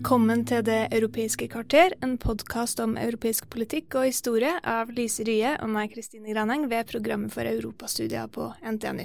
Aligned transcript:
Velkommen 0.00 0.46
til 0.48 0.62
Det 0.64 0.86
europeiske 0.96 1.44
kvarter, 1.52 1.92
en 2.00 2.14
podkast 2.16 2.80
om 2.80 2.94
europeisk 2.96 3.50
politikk 3.52 3.98
og 4.00 4.06
historie 4.08 4.54
av 4.64 4.88
Lise 4.96 5.26
Rye 5.28 5.50
og 5.60 5.68
meg, 5.74 5.90
Kristine 5.92 6.32
Graneng, 6.32 6.64
ved 6.70 6.88
programmet 6.88 7.34
for 7.34 7.44
europastudier 7.44 8.30
på 8.32 8.46
NTNU. 8.64 9.04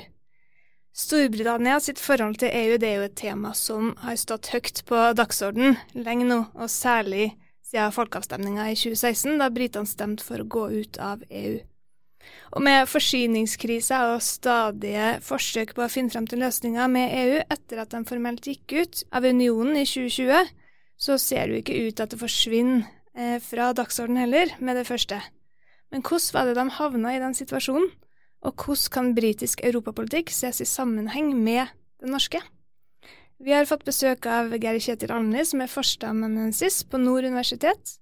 Storbritannia 0.96 1.82
sitt 1.84 2.00
forhold 2.00 2.40
til 2.40 2.56
EU 2.62 2.80
det 2.80 2.94
er 2.94 2.96
jo 3.02 3.10
et 3.10 3.20
tema 3.20 3.52
som 3.52 3.92
har 4.06 4.16
stått 4.16 4.54
høyt 4.56 4.86
på 4.88 5.04
dagsordenen 5.20 5.76
lenge 6.00 6.32
nå, 6.32 6.40
og 6.56 6.72
særlig 6.72 7.34
siden 7.60 7.92
folkeavstemninga 7.92 8.72
i 8.72 8.80
2016, 8.80 9.36
da 9.44 9.52
britene 9.52 9.92
stemte 9.92 10.24
for 10.24 10.40
å 10.40 10.48
gå 10.48 10.68
ut 10.80 11.04
av 11.04 11.28
EU. 11.28 11.58
Og 12.56 12.64
med 12.72 12.88
forsyningskrisa 12.88 14.06
og 14.16 14.24
stadige 14.24 15.18
forsøk 15.28 15.76
på 15.76 15.84
å 15.84 15.92
finne 15.92 16.16
frem 16.16 16.24
til 16.24 16.40
løsninger 16.40 16.88
med 16.88 17.20
EU 17.20 17.42
etter 17.44 17.84
at 17.84 17.92
de 17.92 18.08
formelt 18.08 18.48
gikk 18.48 18.80
ut 18.80 19.10
av 19.12 19.28
unionen 19.28 19.76
i 19.76 19.84
2020, 19.84 20.56
så 20.98 21.18
ser 21.22 21.48
det 21.48 21.54
jo 21.54 21.62
ikke 21.64 21.80
ut 21.88 21.98
til 21.98 22.06
at 22.06 22.14
det 22.14 22.22
forsvinner 22.22 22.86
eh, 23.18 23.38
fra 23.44 23.72
dagsordenen 23.76 24.26
heller, 24.26 24.56
med 24.60 24.80
det 24.80 24.88
første. 24.88 25.20
Men 25.92 26.04
hvordan 26.04 26.34
var 26.34 26.48
det 26.48 26.56
de 26.58 26.66
havna 26.80 27.16
i 27.16 27.22
den 27.22 27.38
situasjonen? 27.38 27.90
Og 28.46 28.54
hvordan 28.54 28.92
kan 28.92 29.16
britisk 29.16 29.64
europapolitikk 29.64 30.30
ses 30.30 30.62
i 30.62 30.70
sammenheng 30.70 31.34
med 31.34 31.72
det 32.02 32.12
norske? 32.12 32.42
Vi 33.40 33.52
har 33.52 33.68
fått 33.68 33.84
besøk 33.84 34.26
av 34.32 34.54
Geir 34.56 34.80
Kjetil 34.80 35.12
Almli, 35.12 35.44
som 35.44 35.62
er 35.62 35.72
førsteamanuensis 35.72 36.84
på 36.88 37.00
Nord 37.02 37.26
universitet. 37.28 37.98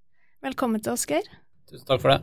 Velkommen 0.46 0.84
til 0.84 0.94
oss, 0.94 1.08
Geir. 1.10 1.26
Tusen 1.70 1.88
takk 1.88 2.04
for 2.04 2.14
det. 2.14 2.20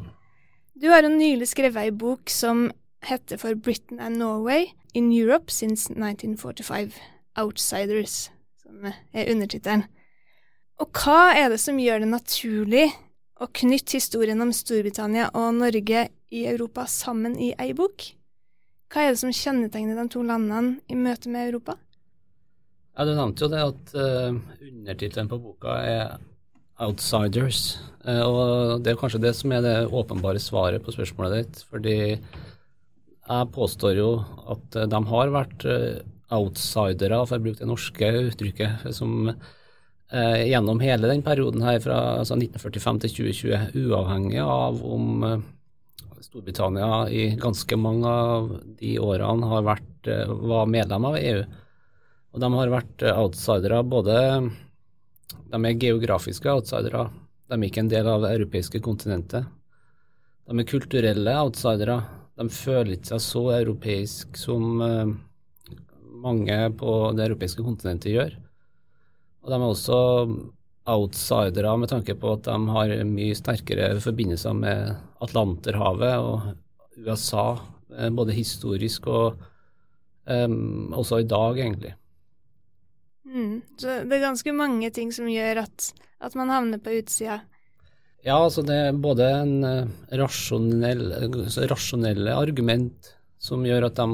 Du 0.81 0.87
har 0.93 1.03
jo 1.03 1.11
nylig 1.11 1.49
skrevet 1.51 1.89
ei 1.89 1.91
bok 1.91 2.31
som 2.31 2.69
heter 3.03 3.41
For 3.41 3.57
Britain 3.57 3.99
and 3.99 4.21
Norway 4.21 4.71
in 4.95 5.11
Europe 5.13 5.51
since 5.51 5.91
1945, 5.91 6.95
Outsiders, 7.37 8.31
som 8.63 8.87
er 8.87 9.33
undertittelen. 9.33 9.89
Og 10.81 10.89
hva 10.97 11.35
er 11.37 11.51
det 11.53 11.61
som 11.61 11.77
gjør 11.77 12.01
det 12.01 12.09
naturlig 12.09 12.87
å 13.41 13.49
knytte 13.53 13.99
historien 13.99 14.41
om 14.41 14.53
Storbritannia 14.55 15.29
og 15.37 15.53
Norge 15.59 16.07
i 16.33 16.47
Europa 16.49 16.87
sammen 16.89 17.37
i 17.37 17.51
ei 17.61 17.75
bok? 17.77 18.07
Hva 18.91 19.05
er 19.05 19.13
det 19.13 19.21
som 19.21 19.35
kjennetegner 19.35 19.99
de 20.01 20.07
to 20.11 20.25
landene 20.25 20.81
i 20.89 20.97
møte 20.97 21.29
med 21.33 21.51
Europa? 21.51 21.77
Ja, 22.97 23.05
Du 23.05 23.13
nevnte 23.13 23.45
jo 23.45 23.51
det 23.53 23.61
at 23.63 23.93
uh, 23.95 24.41
undertittelen 24.71 25.29
på 25.29 25.39
boka 25.39 25.77
er 25.85 26.19
'Outsiders'. 26.81 27.79
Uh, 28.05 28.25
og 28.25 28.83
Det 28.83 28.93
er 28.93 29.01
kanskje 29.01 29.21
det 29.21 29.37
som 29.37 29.53
er 29.53 29.61
det 29.61 29.93
åpenbare 29.93 30.41
svaret 30.41 30.83
på 30.83 30.97
spørsmålet 30.97 31.37
ditt. 31.37 31.65
Fordi 31.71 31.97
jeg 32.17 33.53
påstår 33.53 34.01
jo 34.01 34.25
at 34.49 34.77
uh, 34.81 34.89
de 34.89 35.05
har 35.13 35.29
vært 35.29 35.69
outsidere, 36.31 37.27
for 37.27 37.37
å 37.37 37.43
bruke 37.43 37.59
det 37.59 37.69
norske 37.69 38.07
uttrykket, 38.31 38.95
som 38.95 39.35
gjennom 40.11 40.81
hele 40.83 41.07
den 41.07 41.23
perioden 41.23 41.63
her 41.63 41.79
fra 41.85 41.97
altså 42.19 42.35
1945 42.35 43.01
til 43.05 43.13
2020, 43.15 43.85
uavhengig 43.87 44.41
av 44.43 44.81
om 44.83 45.23
Storbritannia 46.31 47.09
i 47.11 47.37
ganske 47.41 47.77
mange 47.79 48.07
av 48.07 48.51
de 48.79 48.97
årene 49.03 49.47
har 49.51 49.65
vært, 49.67 50.11
var 50.51 50.69
medlem 50.71 51.07
av 51.09 51.17
EU. 51.19 51.45
Og 52.31 52.43
de 52.43 52.51
har 52.55 52.75
vært 52.75 53.07
outsidere 53.11 53.81
både 53.83 54.17
De 55.51 55.59
er 55.59 55.81
geografiske 55.83 56.51
outsidere. 56.51 57.09
De 57.51 57.57
er 57.59 57.67
ikke 57.67 57.83
en 57.83 57.91
del 57.91 58.07
av 58.07 58.23
det 58.23 58.35
europeiske 58.37 58.79
kontinentet. 58.83 59.47
De 60.47 60.59
er 60.59 60.71
kulturelle 60.71 61.35
outsidere. 61.43 61.99
De 62.39 62.47
føler 62.51 62.95
ikke 62.95 63.11
seg 63.15 63.25
så 63.25 63.43
europeisk 63.57 64.39
som 64.39 64.79
mange 66.21 66.61
på 66.79 66.95
det 67.17 67.27
europeiske 67.27 67.67
kontinentet 67.67 68.15
gjør. 68.15 68.39
Og 69.41 69.53
de 69.53 69.57
er 69.57 69.67
også 69.67 70.01
outsidere 70.91 71.77
med 71.79 71.91
tanke 71.91 72.17
på 72.19 72.35
at 72.37 72.47
de 72.49 72.57
har 72.75 72.95
mye 73.09 73.37
sterkere 73.37 73.93
forbindelser 74.03 74.57
med 74.57 74.95
Atlanterhavet 75.23 76.17
og 76.19 76.51
USA, 77.07 77.47
både 78.13 78.37
historisk 78.37 79.07
og 79.11 79.39
um, 80.27 80.93
også 80.97 81.21
i 81.23 81.29
dag, 81.29 81.59
egentlig. 81.59 81.95
Mm, 83.25 83.61
så 83.79 84.01
det 84.09 84.17
er 84.17 84.27
ganske 84.27 84.53
mange 84.57 84.91
ting 84.95 85.13
som 85.15 85.29
gjør 85.31 85.65
at, 85.65 85.91
at 86.21 86.37
man 86.39 86.53
havner 86.53 86.83
på 86.83 86.97
utsida. 86.99 87.41
Ja, 88.25 88.37
altså 88.37 88.65
det 88.67 88.77
er 88.77 89.01
både 89.01 89.29
en 89.39 89.65
uh, 89.65 89.91
rasjonell, 90.21 91.07
rasjonelle 91.71 92.37
argument 92.37 93.15
som 93.41 93.65
gjør 93.65 93.89
at 93.89 93.97
de 93.97 94.09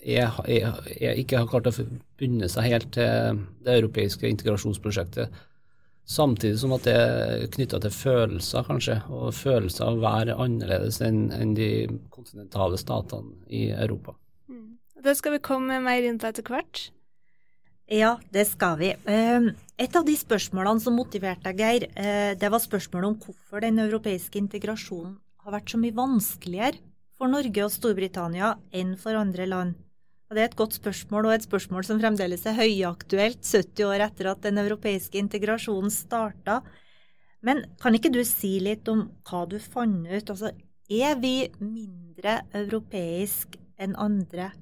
er, 0.00 0.34
er, 0.48 0.80
er 0.96 1.20
ikke 1.20 1.42
har 1.42 1.48
klart 1.50 1.68
å 1.68 1.74
forbunde 1.74 2.48
seg 2.50 2.68
helt 2.70 2.90
til 2.96 3.40
det 3.64 3.78
europeiske 3.80 4.28
integrasjonsprosjektet. 4.28 5.32
Samtidig 6.10 6.58
som 6.58 6.72
at 6.74 6.86
det 6.88 6.94
er 6.96 7.44
knytta 7.54 7.78
til 7.84 7.92
følelser, 7.94 8.64
kanskje, 8.66 8.96
og 9.14 9.34
følelser 9.36 9.86
av 9.86 9.98
å 9.98 10.02
være 10.02 10.38
annerledes 10.42 10.98
enn, 11.06 11.28
enn 11.36 11.52
de 11.54 11.68
kontinentale 12.10 12.80
statene 12.80 13.36
i 13.46 13.68
Europa. 13.70 14.16
Mm. 14.50 14.80
Det 15.04 15.14
skal 15.18 15.36
vi 15.36 15.44
komme 15.44 15.78
mer 15.84 16.06
inn 16.08 16.18
på 16.18 16.30
etter 16.30 16.46
hvert. 16.48 16.88
Ja, 17.90 18.16
det 18.30 18.46
skal 18.46 18.78
vi. 18.78 18.90
Et 18.90 19.96
av 19.98 20.06
de 20.06 20.14
spørsmålene 20.18 20.82
som 20.82 20.94
motiverte 20.98 21.50
deg, 21.50 21.62
Geir, 21.62 21.86
det 22.38 22.50
var 22.52 22.62
spørsmålet 22.62 23.08
om 23.08 23.16
hvorfor 23.18 23.62
den 23.64 23.82
europeiske 23.82 24.38
integrasjonen 24.38 25.16
har 25.44 25.54
vært 25.56 25.72
så 25.72 25.80
mye 25.80 25.96
vanskeligere 25.96 26.78
for 27.18 27.30
Norge 27.32 27.64
og 27.64 27.72
Storbritannia 27.74 28.54
enn 28.76 28.94
for 29.00 29.18
andre 29.18 29.46
land. 29.50 29.78
Det 30.30 30.38
er 30.38 30.46
et 30.46 30.54
godt 30.54 30.76
spørsmål, 30.78 31.26
og 31.26 31.32
et 31.34 31.42
spørsmål 31.42 31.84
som 31.88 31.98
fremdeles 31.98 32.44
er 32.46 32.54
høyaktuelt 32.54 33.40
70 33.42 33.80
år 33.82 34.04
etter 34.04 34.28
at 34.30 34.44
den 34.44 34.60
europeiske 34.62 35.18
integrasjonen 35.18 35.90
starta. 35.90 36.60
Men 37.42 37.64
kan 37.82 37.96
ikke 37.98 38.12
du 38.14 38.20
si 38.22 38.52
litt 38.62 38.86
om 38.92 39.08
hva 39.26 39.40
du 39.50 39.56
fant 39.58 40.06
ut? 40.06 40.30
Altså, 40.30 40.52
er 40.86 41.16
vi 41.18 41.48
mindre 41.58 42.44
europeisk 42.54 43.58
enn 43.80 43.96
andre? 43.98 44.52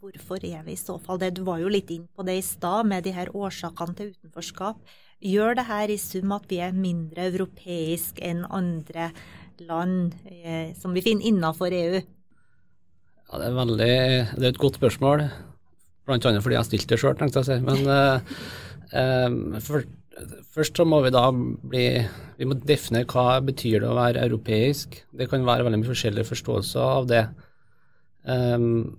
Hvorfor 0.00 0.40
er 0.40 0.64
vi 0.64 0.72
i 0.72 0.80
så 0.80 0.96
fall 1.04 1.20
det? 1.20 1.34
Du 1.36 1.44
var 1.44 1.60
jo 1.60 1.68
litt 1.68 1.92
inn 1.92 2.08
på 2.08 2.24
det 2.24 2.38
i 2.40 2.46
stad, 2.46 2.88
med 2.88 3.04
de 3.04 3.12
her 3.12 3.28
årsakene 3.36 3.98
til 3.98 4.14
utenforskap. 4.16 4.80
Gjør 5.20 5.60
det 5.60 5.68
her 5.68 5.92
i 5.92 6.00
sum 6.00 6.32
at 6.32 6.48
vi 6.48 6.62
er 6.64 6.72
mindre 6.72 7.28
europeisk 7.28 8.24
enn 8.24 8.46
andre 8.48 9.12
land 9.60 10.16
eh, 10.32 10.72
som 10.80 10.96
vi 10.96 11.04
finner 11.04 11.28
innafor 11.28 11.76
EU? 11.76 12.00
Ja, 13.32 13.38
det 13.40 13.46
er 13.48 13.54
veldig 13.56 13.92
Det 14.36 14.44
er 14.44 14.50
et 14.50 14.60
godt 14.60 14.76
spørsmål, 14.76 15.22
annet 16.12 16.42
fordi 16.44 16.56
jeg 16.58 16.66
stilte 16.68 16.84
stilt 16.84 16.90
det 16.90 16.96
sjøl, 17.00 17.14
tenkte 17.16 17.40
jeg 17.40 17.46
å 17.46 17.48
si. 17.48 17.60
Men 17.64 17.78
uh, 17.88 18.18
uh, 18.92 19.60
for, 19.64 19.86
først 20.52 20.76
så 20.76 20.84
må 20.84 20.98
vi 21.00 21.12
da 21.14 21.30
bli 21.32 21.86
Vi 22.36 22.48
må 22.48 22.58
definere 22.60 23.08
hva 23.08 23.38
betyr 23.40 23.80
det 23.80 23.88
å 23.88 23.96
være 23.96 24.26
europeisk. 24.26 24.98
Det 25.16 25.30
kan 25.30 25.46
være 25.48 25.64
veldig 25.64 25.80
mye 25.80 25.88
forskjellige 25.94 26.28
forståelser 26.28 26.82
av 26.98 27.08
det. 27.08 27.22
Um, 28.28 28.98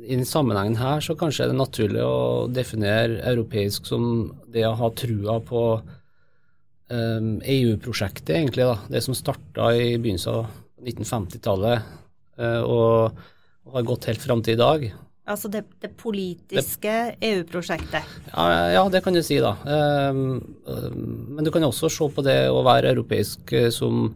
I 0.00 0.16
den 0.16 0.24
sammenhengen 0.24 0.80
her 0.80 1.04
så 1.04 1.18
kanskje 1.18 1.44
er 1.44 1.52
det 1.52 1.58
naturlig 1.58 2.00
å 2.00 2.48
definere 2.48 3.20
europeisk 3.28 3.90
som 3.92 4.32
det 4.54 4.64
å 4.64 4.72
ha 4.80 4.90
trua 4.96 5.36
på 5.44 5.66
um, 5.82 7.28
EU-prosjektet, 7.44 8.38
egentlig. 8.38 8.70
da, 8.72 8.80
Det 8.88 9.04
som 9.04 9.18
starta 9.18 9.68
i 9.76 9.98
begynnelsen 9.98 10.40
av 10.40 10.48
1950-tallet. 10.80 11.94
Uh, 12.40 12.62
og 12.64 13.24
og 13.64 13.78
har 13.78 13.88
gått 13.88 14.08
helt 14.10 14.22
fram 14.22 14.42
til 14.44 14.56
i 14.56 14.60
dag. 14.60 14.86
Altså 15.24 15.48
det, 15.48 15.62
det 15.80 15.94
politiske 15.96 16.92
EU-prosjektet? 17.24 18.04
Ja, 18.34 18.44
ja, 18.74 18.82
det 18.92 19.00
kan 19.06 19.16
du 19.16 19.22
si, 19.24 19.38
da. 19.40 19.54
Men 19.64 21.40
du 21.40 21.50
kan 21.54 21.64
også 21.64 21.88
se 21.88 22.08
på 22.12 22.24
det 22.26 22.42
å 22.52 22.60
være 22.66 22.92
europeisk 22.92 23.54
som 23.72 24.10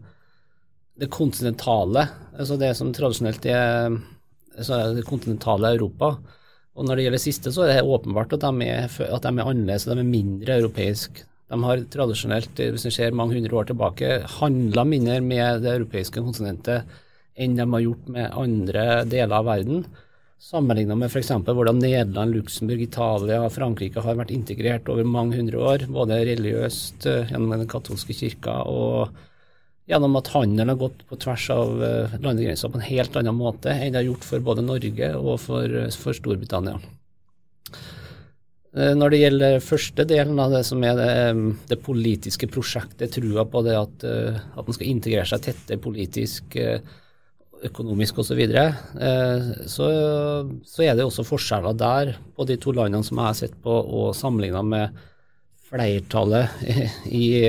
det 0.99 1.09
kontinentale, 1.15 2.05
altså 2.37 2.59
det 2.61 2.75
som 2.77 2.91
tradisjonelt 2.93 3.47
er 3.49 3.95
altså 4.59 4.83
det 4.99 5.06
kontinentale 5.06 5.73
Europa. 5.79 6.17
Og 6.79 6.87
når 6.87 6.99
det 6.99 7.06
gjelder 7.06 7.23
siste, 7.23 7.53
så 7.55 7.65
er 7.65 7.73
det 7.73 7.89
åpenbart 7.89 8.35
at 8.37 8.44
de 8.44 8.69
er, 8.69 8.87
at 8.87 9.25
de 9.25 9.33
er 9.33 9.49
annerledes, 9.49 9.87
de 9.89 9.97
er 9.97 10.12
mindre 10.12 10.61
europeiske. 10.61 11.25
De 11.49 11.59
har 11.65 11.85
tradisjonelt, 11.89 12.61
hvis 12.61 12.85
vi 12.85 12.93
ser 12.93 13.17
mange 13.17 13.39
hundre 13.39 13.56
år 13.56 13.71
tilbake, 13.71 14.19
handla 14.37 14.85
mindre 14.85 15.23
med 15.25 15.62
det 15.65 15.79
europeiske 15.79 16.21
kontinentet 16.21 16.99
enn 17.38 17.56
de 17.58 17.67
har 17.73 17.87
gjort 17.87 18.12
med 18.12 18.35
andre 18.35 18.85
deler 19.08 19.38
av 19.38 19.49
verden. 19.49 19.87
Sammenligna 20.38 20.94
med 20.94 21.11
f.eks. 21.11 21.32
hvordan 21.43 21.81
Nederland, 21.82 22.37
Luxembourg, 22.37 22.82
Italia 22.85 23.40
og 23.43 23.50
Frankrike 23.56 24.05
har 24.05 24.19
vært 24.20 24.31
integrert 24.31 24.87
over 24.93 25.06
mange 25.06 25.35
hundre 25.35 25.58
år, 25.58 25.85
både 25.90 26.20
religiøst 26.29 27.08
eh, 27.11 27.32
gjennom 27.32 27.56
den 27.56 27.70
katolske 27.70 28.14
kirka 28.14 28.61
og 28.70 29.17
gjennom 29.90 30.14
at 30.20 30.31
handelen 30.31 30.70
har 30.70 30.79
gått 30.79 31.02
på 31.11 31.19
tvers 31.25 31.49
av 31.50 31.82
eh, 31.82 32.14
landegrenser 32.23 32.70
på 32.70 32.79
en 32.79 32.87
helt 32.87 33.19
annen 33.19 33.35
måte 33.35 33.75
enn 33.75 33.91
det 33.91 33.99
har 33.99 34.06
gjort 34.12 34.29
for 34.29 34.46
både 34.46 34.62
Norge 34.62 35.11
og 35.19 35.41
for, 35.43 35.75
eh, 35.82 35.91
for 36.05 36.14
Storbritannia. 36.14 36.79
Når 38.79 39.11
det 39.11 39.19
gjelder 39.19 39.62
første 39.64 40.05
delen 40.06 40.38
av 40.38 40.52
det 40.52 40.61
som 40.69 40.82
er 40.87 40.94
det, 40.94 41.12
det 41.67 41.79
politiske 41.82 42.46
prosjektet, 42.52 43.11
trua 43.17 43.43
på 43.49 43.62
det 43.67 43.75
at, 43.75 44.05
at 44.06 44.61
man 44.61 44.76
skal 44.76 44.91
integrere 44.93 45.25
seg 45.26 45.41
tettere 45.49 45.81
politisk, 45.82 46.55
økonomisk 47.64 48.20
osv., 48.20 48.28
så, 48.31 48.37
videre, 48.38 48.64
eh, 49.00 49.46
så 49.66 49.87
så 50.64 50.84
er 50.84 50.96
det 50.96 51.06
også 51.06 51.26
forskjeller 51.26 51.76
der 51.78 52.12
på 52.37 52.46
de 52.49 52.58
to 52.60 52.75
landene 52.76 53.06
som 53.06 53.19
jeg 53.19 53.26
har 53.26 53.38
sett 53.38 53.56
på, 53.62 53.72
og 53.72 54.16
sammenligna 54.16 54.62
med 54.62 54.99
flertallet 55.69 56.62
i, 57.22 57.49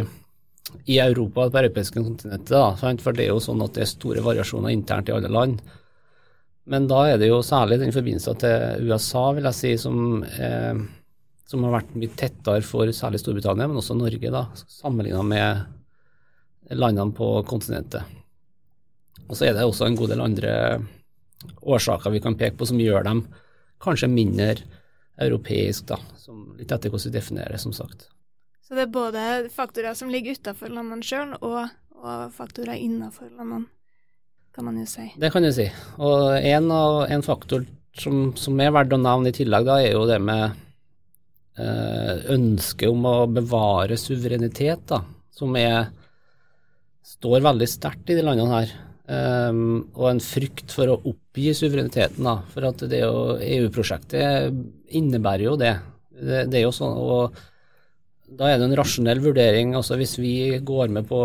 i 0.89 1.00
Europa, 1.00 1.50
på 1.50 1.61
europeiske 1.61 2.03
kontinentet. 2.03 2.51
Da, 2.51 2.95
for 3.03 3.15
det 3.15 3.27
er 3.27 3.33
jo 3.33 3.44
sånn 3.44 3.63
at 3.65 3.75
det 3.77 3.85
er 3.85 3.91
store 3.94 4.23
variasjoner 4.25 4.73
internt 4.73 5.11
i 5.11 5.15
alle 5.15 5.31
land. 5.31 5.61
Men 6.69 6.85
da 6.89 7.06
er 7.09 7.17
det 7.21 7.31
jo 7.31 7.41
særlig 7.45 7.79
den 7.81 7.94
forbindelsen 7.95 8.38
til 8.44 8.89
USA, 8.89 9.29
vil 9.33 9.47
jeg 9.50 9.57
si, 9.57 9.73
som, 9.81 10.23
eh, 10.23 10.77
som 11.50 11.65
har 11.65 11.79
vært 11.79 11.95
mye 11.97 12.13
tettere 12.19 12.65
for 12.65 12.91
særlig 12.94 13.23
Storbritannia, 13.23 13.69
men 13.69 13.79
også 13.81 13.97
Norge, 13.97 14.33
da, 14.33 14.45
sammenligna 14.69 15.23
med 15.25 16.75
landene 16.77 17.15
på 17.17 17.31
kontinentet. 17.50 18.06
Og 19.30 19.38
så 19.38 19.50
er 19.50 19.56
det 19.56 19.66
også 19.66 19.88
en 19.88 19.98
god 20.00 20.12
del 20.14 20.26
andre 20.26 20.54
årsaker 21.62 22.12
vi 22.12 22.22
kan 22.24 22.38
peke 22.38 22.58
på 22.60 22.68
som 22.68 22.81
gjør 22.81 23.06
dem 23.06 23.24
kanskje 23.80 24.10
mindre 24.12 24.56
europeisk, 25.20 25.88
da, 25.92 26.00
som, 26.20 26.54
litt 26.58 26.72
etter 26.72 26.92
hvordan 26.92 27.12
vi 27.12 27.18
definerer 27.18 27.56
det, 27.56 27.62
som 27.64 27.76
sagt. 27.76 28.08
Så 28.64 28.76
det 28.78 28.86
er 28.86 28.94
både 28.94 29.26
faktorer 29.54 29.96
som 29.98 30.12
ligger 30.14 30.38
utenfor 30.38 30.72
landene 30.72 31.06
sjøl, 31.06 31.34
og, 31.42 31.72
og, 31.98 32.30
faktorer 32.36 32.80
innenfor 32.80 33.31
landene, 33.34 33.68
kan 34.56 34.68
man 34.68 34.80
jo 34.81 34.88
si. 34.90 35.10
Det 35.20 35.31
kan 35.34 35.46
du 35.46 35.52
si. 35.56 35.68
Og 35.98 36.36
en, 36.38 36.72
av, 36.74 37.04
en 37.12 37.24
faktor 37.26 37.66
som, 38.00 38.31
som, 38.40 38.60
er 38.62 38.74
verdt 38.76 38.96
å 38.96 39.02
nevne 39.02 39.31
i 39.31 39.36
tillegg, 39.36 39.68
da, 39.68 39.80
er 39.81 39.96
jo 39.96 40.06
det 40.10 40.20
med 40.24 40.44
eh, 41.60 42.28
ønsket 42.36 42.92
om 42.92 43.08
å 43.10 43.16
bevare 43.31 44.00
suverenitet, 44.00 44.86
da, 44.92 45.02
som 45.36 45.56
er, 45.60 45.90
står 47.16 47.44
veldig 47.48 47.70
sterkt 47.70 48.12
i 48.12 48.20
de 48.20 48.26
landene 48.28 48.62
her. 48.62 48.78
Um, 49.09 49.88
og 49.97 50.11
en 50.11 50.19
frykt 50.21 50.69
for 50.75 50.91
å 50.91 51.00
oppgi 51.09 51.50
suvereniteten. 51.57 52.21
Da. 52.27 52.35
For 52.53 52.67
at 52.67 52.83
det 52.91 53.01
EU-prosjektet 53.01 54.53
innebærer 55.00 55.47
jo 55.47 55.56
det. 55.57 55.73
det. 56.13 56.44
det. 56.51 56.59
er 56.59 56.67
jo 56.67 56.75
sånn, 56.75 56.97
og 56.97 57.45
Da 58.29 58.45
er 58.45 58.59
det 58.61 58.67
en 58.67 58.77
rasjonell 58.77 59.23
vurdering. 59.23 59.73
altså 59.73 59.97
Hvis 59.97 60.19
vi 60.21 60.59
går 60.61 60.94
med 60.94 61.07
på 61.09 61.19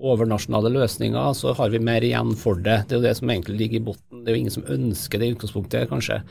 overnasjonale 0.00 0.70
løsninger, 0.72 1.34
så 1.36 1.52
har 1.58 1.68
vi 1.68 1.82
mer 1.84 2.00
igjen 2.00 2.32
for 2.40 2.56
det. 2.56 2.86
Det 2.88 2.96
er 2.96 3.02
jo 3.02 3.08
det 3.08 3.16
som 3.18 3.28
egentlig 3.28 3.58
ligger 3.58 3.80
i 3.80 3.84
bunnen. 3.90 4.22
Det 4.24 4.30
er 4.30 4.36
jo 4.36 4.40
ingen 4.40 4.56
som 4.56 4.70
ønsker 4.72 5.20
det 5.20 5.28
i 5.28 5.34
utgangspunktet, 5.34 5.90
kanskje. 5.92 6.22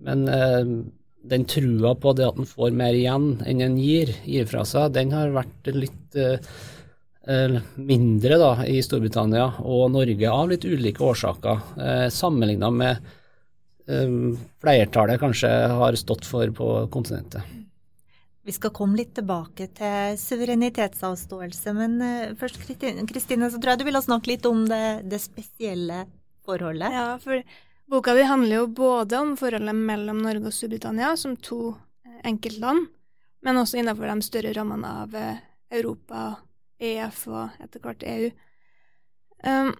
Men 0.00 0.24
uh, 0.32 0.64
den 1.28 1.44
trua 1.44 1.92
på 2.00 2.14
det 2.16 2.30
at 2.30 2.40
en 2.40 2.48
får 2.48 2.72
mer 2.72 2.96
igjen 2.96 3.34
enn 3.44 3.60
en 3.60 3.76
gir, 3.76 4.14
gir 4.24 4.48
fra 4.48 4.64
seg, 4.64 4.94
den 4.96 5.12
har 5.12 5.36
vært 5.36 5.68
litt 5.76 6.16
uh, 6.16 6.40
mindre 7.76 8.36
da, 8.40 8.52
i 8.64 8.80
Storbritannia 8.82 9.60
og 9.60 9.90
Norge 9.92 10.30
av 10.32 10.48
litt 10.48 10.64
ulike 10.64 11.04
årsaker, 11.04 11.64
eh, 11.76 12.06
sammenligna 12.08 12.70
med 12.72 13.10
eh, 13.86 14.14
flertallet 14.60 15.20
kanskje 15.20 15.50
har 15.68 15.98
stått 16.00 16.24
for 16.24 16.50
på 16.56 16.70
kontinentet. 16.92 17.44
Vi 18.42 18.54
skal 18.56 18.72
komme 18.72 18.96
litt 18.96 19.12
tilbake 19.14 19.68
til 19.76 20.16
suverenitetsavståelse, 20.18 21.74
men 21.76 22.00
eh, 22.02 22.32
først 22.40 22.62
Kristine, 22.64 23.50
så 23.50 23.60
tror 23.60 23.74
jeg 23.74 23.82
du 23.82 23.88
ville 23.90 24.02
snakke 24.02 24.32
litt 24.32 24.48
om 24.48 24.64
det, 24.68 25.02
det 25.04 25.20
spesielle 25.20 26.06
forholdet. 26.48 26.96
Ja, 26.96 27.18
for 27.20 27.44
boka 27.90 28.16
di 28.16 28.24
handler 28.24 28.62
jo 28.62 28.70
både 28.80 29.20
om 29.20 29.36
forholdet 29.36 29.76
mellom 29.76 30.22
Norge 30.24 30.48
og 30.48 30.56
Storbritannia 30.56 31.12
som 31.20 31.36
to 31.36 31.74
eh, 32.06 32.22
enkeltland, 32.32 32.88
men 33.44 33.60
også 33.60 33.80
innenfor 33.80 34.08
de 34.08 34.24
større 34.24 34.56
rammene 34.56 34.94
av 35.04 35.14
Europa 35.70 36.30
EF 36.80 37.26
og 37.30 37.62
etter 37.62 37.84
hvert 37.84 38.04
EU. 38.08 38.30
Um, 39.44 39.72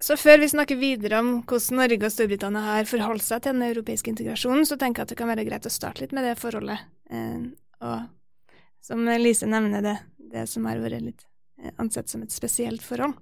så 0.00 0.16
før 0.16 0.40
vi 0.40 0.48
snakker 0.48 0.78
videre 0.80 1.18
om 1.20 1.32
hvordan 1.42 1.76
Norge 1.76 2.06
og 2.08 2.12
Storbritannia 2.14 2.62
har 2.64 2.86
forholdt 2.88 3.24
seg 3.24 3.42
til 3.44 3.52
den 3.52 3.66
europeiske 3.66 4.08
integrasjonen, 4.14 4.64
så 4.64 4.78
tenker 4.80 5.02
jeg 5.02 5.08
at 5.08 5.12
det 5.12 5.18
kan 5.20 5.28
være 5.28 5.44
greit 5.48 5.68
å 5.68 5.72
starte 5.72 6.00
litt 6.00 6.14
med 6.16 6.24
det 6.24 6.38
forholdet. 6.40 6.86
Og 7.84 7.98
som 8.80 9.04
Lise 9.20 9.48
nevner, 9.48 9.84
det, 9.84 9.96
det 10.32 10.46
som 10.48 10.64
har 10.68 10.80
vært 10.80 11.04
litt 11.04 11.26
eh, 11.60 11.74
ansett 11.76 12.08
som 12.08 12.24
et 12.24 12.32
spesielt 12.32 12.84
forhold. 12.84 13.12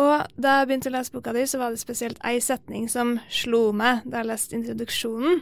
Og 0.00 0.40
da 0.40 0.58
jeg 0.58 0.68
begynte 0.68 0.90
å 0.90 0.96
lese 0.96 1.12
boka 1.12 1.32
di, 1.36 1.44
så 1.48 1.60
var 1.60 1.72
det 1.72 1.80
spesielt 1.80 2.20
ei 2.24 2.40
setning 2.44 2.88
som 2.92 3.16
slo 3.32 3.70
meg 3.76 4.04
da 4.04 4.20
jeg 4.20 4.30
leste 4.30 4.58
introduksjonen, 4.58 5.40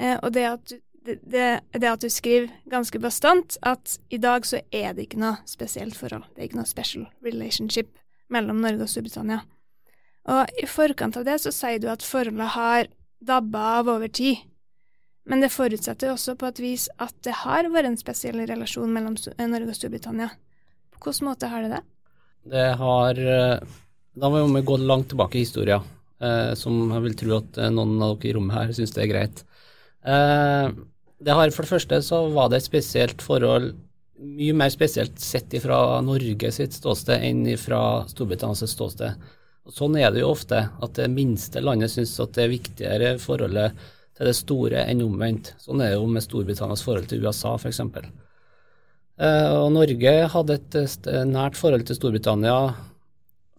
eh, 0.00 0.16
og 0.16 0.32
det 0.36 0.44
at 0.48 0.64
du 0.72 0.76
det, 1.22 1.60
det, 1.72 1.88
at 1.88 2.02
du 2.02 2.08
skriver 2.12 2.50
ganske 2.70 3.00
bastant 3.00 3.56
at 3.66 3.96
i 4.12 4.18
dag 4.20 4.46
så 4.46 4.60
er 4.74 4.92
det 4.94 5.08
ikke 5.08 5.20
noe 5.22 5.38
spesielt 5.48 5.96
forhold. 5.96 6.26
Det 6.34 6.42
er 6.42 6.50
ikke 6.50 6.60
noe 6.60 6.68
special 6.68 7.06
relationship 7.24 7.90
mellom 8.32 8.60
Norge 8.62 8.84
og 8.84 8.92
Storbritannia. 8.92 9.40
Og 10.28 10.60
i 10.60 10.68
forkant 10.68 11.16
av 11.16 11.24
det 11.24 11.38
så 11.40 11.52
sier 11.54 11.80
du 11.80 11.88
at 11.92 12.04
forholdet 12.04 12.52
har 12.54 12.90
dabba 13.24 13.64
av 13.78 13.90
over 13.94 14.10
tid. 14.12 14.44
Men 15.28 15.42
det 15.44 15.52
forutsetter 15.52 16.12
også 16.12 16.36
på 16.40 16.48
et 16.48 16.60
vis 16.62 16.88
at 17.02 17.14
det 17.24 17.34
har 17.44 17.68
vært 17.72 17.90
en 17.90 18.00
spesiell 18.00 18.40
relasjon 18.48 18.92
mellom 18.92 19.16
Norge 19.16 19.72
og 19.72 19.76
Storbritannia. 19.76 20.30
På 20.92 21.08
hvilken 21.08 21.28
måte 21.28 21.50
har 21.52 21.64
det 21.64 21.76
det? 21.76 21.82
Det 22.48 22.68
har 22.80 23.18
eh, 23.18 23.60
Da 24.18 24.30
må 24.32 24.40
vi 24.50 24.64
gå 24.66 24.76
langt 24.80 25.10
tilbake 25.12 25.38
i 25.38 25.44
historien, 25.44 25.84
eh, 26.20 26.54
som 26.58 26.88
jeg 26.94 27.04
vil 27.04 27.18
tro 27.20 27.34
at 27.38 27.58
eh, 27.60 27.72
noen 27.74 28.00
av 28.02 28.16
dere 28.16 28.32
i 28.32 28.36
rommet 28.38 28.56
her 28.56 28.72
syns 28.76 28.94
det 28.96 29.04
er 29.04 29.12
greit. 29.12 29.44
Eh, 30.02 30.72
det 31.18 31.34
har 31.34 31.50
For 31.50 31.66
det 31.66 31.72
første 31.72 32.00
så 32.06 32.22
var 32.34 32.50
det 32.50 32.60
et 32.60 32.68
spesielt 32.68 33.22
forhold, 33.24 33.72
mye 34.18 34.54
mer 34.54 34.70
spesielt 34.74 35.18
sett 35.22 35.54
fra 35.62 36.00
Norge 36.02 36.50
sitt 36.54 36.74
ståsted 36.74 37.22
enn 37.22 37.44
fra 37.58 38.04
Storbritannias 38.10 38.74
ståsted. 38.74 39.28
Og 39.68 39.74
Sånn 39.74 39.98
er 40.00 40.10
det 40.14 40.22
jo 40.22 40.32
ofte, 40.32 40.64
at 40.70 40.94
det 40.96 41.10
minste 41.12 41.62
landet 41.62 41.92
syns 41.92 42.16
at 42.22 42.34
det 42.34 42.46
er 42.46 42.54
viktigere 42.54 43.12
forholdet 43.22 43.76
til 44.18 44.30
det 44.30 44.34
store 44.38 44.84
enn 44.88 45.04
omvendt. 45.04 45.52
Sånn 45.62 45.82
er 45.82 45.92
det 45.92 45.98
jo 46.00 46.08
med 46.10 46.24
Storbritannias 46.24 46.82
forhold 46.86 47.10
til 47.10 47.26
USA, 47.26 47.54
f.eks. 47.58 47.82
Eh, 49.18 49.50
og 49.58 49.72
Norge 49.74 50.14
hadde 50.34 50.58
et 50.58 51.10
nært 51.28 51.58
forhold 51.58 51.86
til 51.86 51.98
Storbritannia 51.98 52.58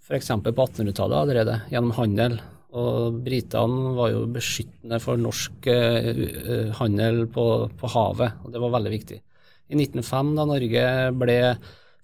f.eks. 0.09 0.31
på 0.31 0.55
1800-tallet 0.55 1.21
allerede, 1.21 1.59
gjennom 1.69 1.93
handel. 1.99 2.39
Og 2.77 3.15
britene 3.25 3.95
var 3.97 4.11
jo 4.13 4.27
beskyttende 4.29 4.99
for 5.01 5.17
norsk 5.17 5.65
uh, 5.73 6.69
handel 6.77 7.23
på, 7.33 7.45
på, 7.79 7.89
havet, 7.95 8.43
og 8.43 8.53
det 8.53 8.61
var 8.61 8.75
veldig 8.75 8.91
viktig. 8.93 9.17
I 9.69 9.77
1905, 9.77 10.33
da 10.37 10.45
Norge 10.49 10.83
ble 11.17 11.39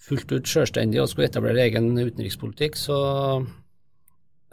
fullt 0.05 0.31
ut 0.33 0.49
selvstendig 0.49 1.01
og 1.01 1.09
skulle 1.09 1.29
etablere 1.29 1.67
egen 1.67 1.91
utenrikspolitikk, 1.93 2.79
så, 2.81 2.97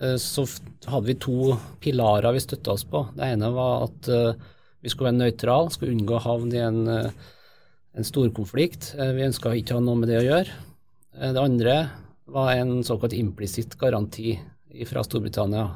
uh, 0.04 0.16
så 0.20 0.44
hadde 0.92 1.08
vi 1.08 1.16
to 1.24 1.54
pilarer 1.80 2.36
vi 2.36 2.42
støtta 2.44 2.74
oss 2.74 2.84
på. 2.88 3.06
Det 3.16 3.30
ene 3.32 3.48
var 3.56 3.86
at 3.86 4.10
uh, 4.12 4.50
vi 4.84 4.92
skulle 4.92 5.08
være 5.08 5.20
nøytrale, 5.22 5.72
skulle 5.72 5.94
unngå 5.96 6.18
å 6.18 6.26
havne 6.26 6.58
i 6.58 6.64
en, 6.66 6.82
en 7.94 8.06
storkonflikt. 8.08 8.90
Vi 8.98 9.24
ønska 9.28 9.52
ikke 9.54 9.76
å 9.76 9.78
ha 9.78 9.84
noe 9.86 10.00
med 10.00 10.10
det 10.10 10.18
å 10.18 10.24
gjøre. 10.26 10.56
Det 11.22 11.38
andre 11.38 11.76
var 12.34 12.50
en 12.56 12.80
såkalt 12.82 13.14
implisitt 13.14 13.76
garanti 13.78 14.34
fra 14.90 15.04
Storbritannia 15.06 15.68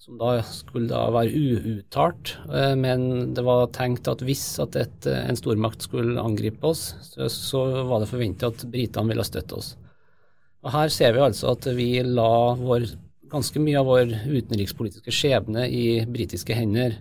som 0.00 0.16
da 0.16 0.38
skulle 0.48 0.88
da 0.88 1.02
være 1.12 1.36
uuttalt. 1.36 2.34
Eh, 2.48 2.72
men 2.78 3.34
det 3.36 3.44
var 3.44 3.68
tenkt 3.76 4.08
at 4.08 4.24
hvis 4.24 4.44
at 4.62 4.78
et, 4.80 5.08
en 5.12 5.38
stormakt 5.38 5.84
skulle 5.84 6.20
angripe 6.22 6.64
oss, 6.72 6.94
så, 7.04 7.28
så 7.28 7.64
var 7.90 8.00
det 8.00 8.08
forventet 8.10 8.48
at 8.48 8.66
britene 8.72 9.12
ville 9.12 9.26
støtte 9.28 9.60
oss. 9.60 9.74
Og 10.64 10.72
Her 10.72 10.92
ser 10.92 11.14
vi 11.16 11.24
altså 11.24 11.54
at 11.54 11.68
vi 11.76 11.92
la 12.04 12.32
vår, 12.56 12.88
ganske 13.32 13.60
mye 13.62 13.80
av 13.80 13.88
vår 13.88 14.12
utenrikspolitiske 14.28 15.12
skjebne 15.14 15.66
i 15.68 16.02
britiske 16.08 16.56
hender. 16.56 16.96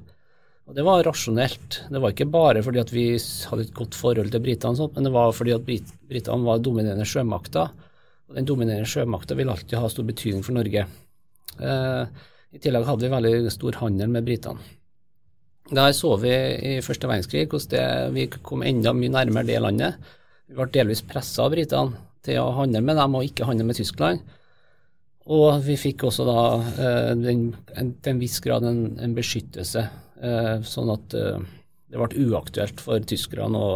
Og 0.70 0.76
Det 0.78 0.86
var 0.86 1.04
rasjonelt. 1.08 1.80
Det 1.90 2.02
var 2.04 2.14
ikke 2.14 2.28
bare 2.30 2.64
fordi 2.64 2.82
at 2.84 2.92
vi 2.94 3.06
hadde 3.18 3.66
et 3.66 3.76
godt 3.76 3.96
forhold 3.98 4.32
til 4.32 4.44
britene, 4.44 4.90
men 4.96 5.08
det 5.08 5.14
var 5.16 5.32
fordi 5.36 5.56
at 5.56 5.64
britene 5.66 6.46
var 6.46 6.60
dominerende 6.64 7.08
sjømakta. 7.08 7.70
Og 8.30 8.38
den 8.38 8.48
dominerende 8.48 8.88
sjømakta 8.88 9.40
vil 9.40 9.50
alltid 9.50 9.80
ha 9.82 9.90
stor 9.90 10.06
betydning 10.06 10.44
for 10.46 10.56
Norge. 10.60 10.84
Eh, 11.60 12.28
i 12.50 12.60
tillegg 12.62 12.88
hadde 12.88 13.06
vi 13.06 13.14
veldig 13.14 13.54
stor 13.54 13.78
handel 13.84 14.12
med 14.12 14.26
britene. 14.26 14.62
Der 15.70 15.92
så 15.94 16.16
vi 16.18 16.32
i 16.34 16.80
første 16.82 17.06
verdenskrig 17.10 17.46
hvordan 17.52 18.16
vi 18.16 18.26
kom 18.42 18.64
enda 18.66 18.94
mye 18.98 19.14
nærmere 19.14 19.46
det 19.52 19.60
landet. 19.62 20.00
Vi 20.50 20.58
ble 20.58 20.66
delvis 20.74 21.04
pressa 21.06 21.46
av 21.46 21.54
britene 21.54 22.08
til 22.26 22.42
å 22.42 22.56
handle 22.58 22.82
med 22.82 22.98
dem 22.98 23.18
og 23.20 23.28
ikke 23.28 23.46
handle 23.46 23.68
med 23.70 23.78
Tyskland. 23.78 24.24
Og 25.30 25.62
vi 25.62 25.76
fikk 25.78 26.08
også 26.08 26.26
da 26.26 26.42
eh, 26.58 27.12
til 27.14 28.10
en 28.10 28.22
viss 28.22 28.40
grad 28.42 28.66
en, 28.66 28.82
en 28.98 29.14
beskyttelse, 29.14 29.84
eh, 30.26 30.56
sånn 30.66 30.90
at 30.90 31.14
eh, 31.14 31.44
det 31.90 32.02
ble 32.02 32.26
uaktuelt 32.30 32.82
for 32.82 33.06
tyskerne 33.06 33.62
å, 33.62 33.70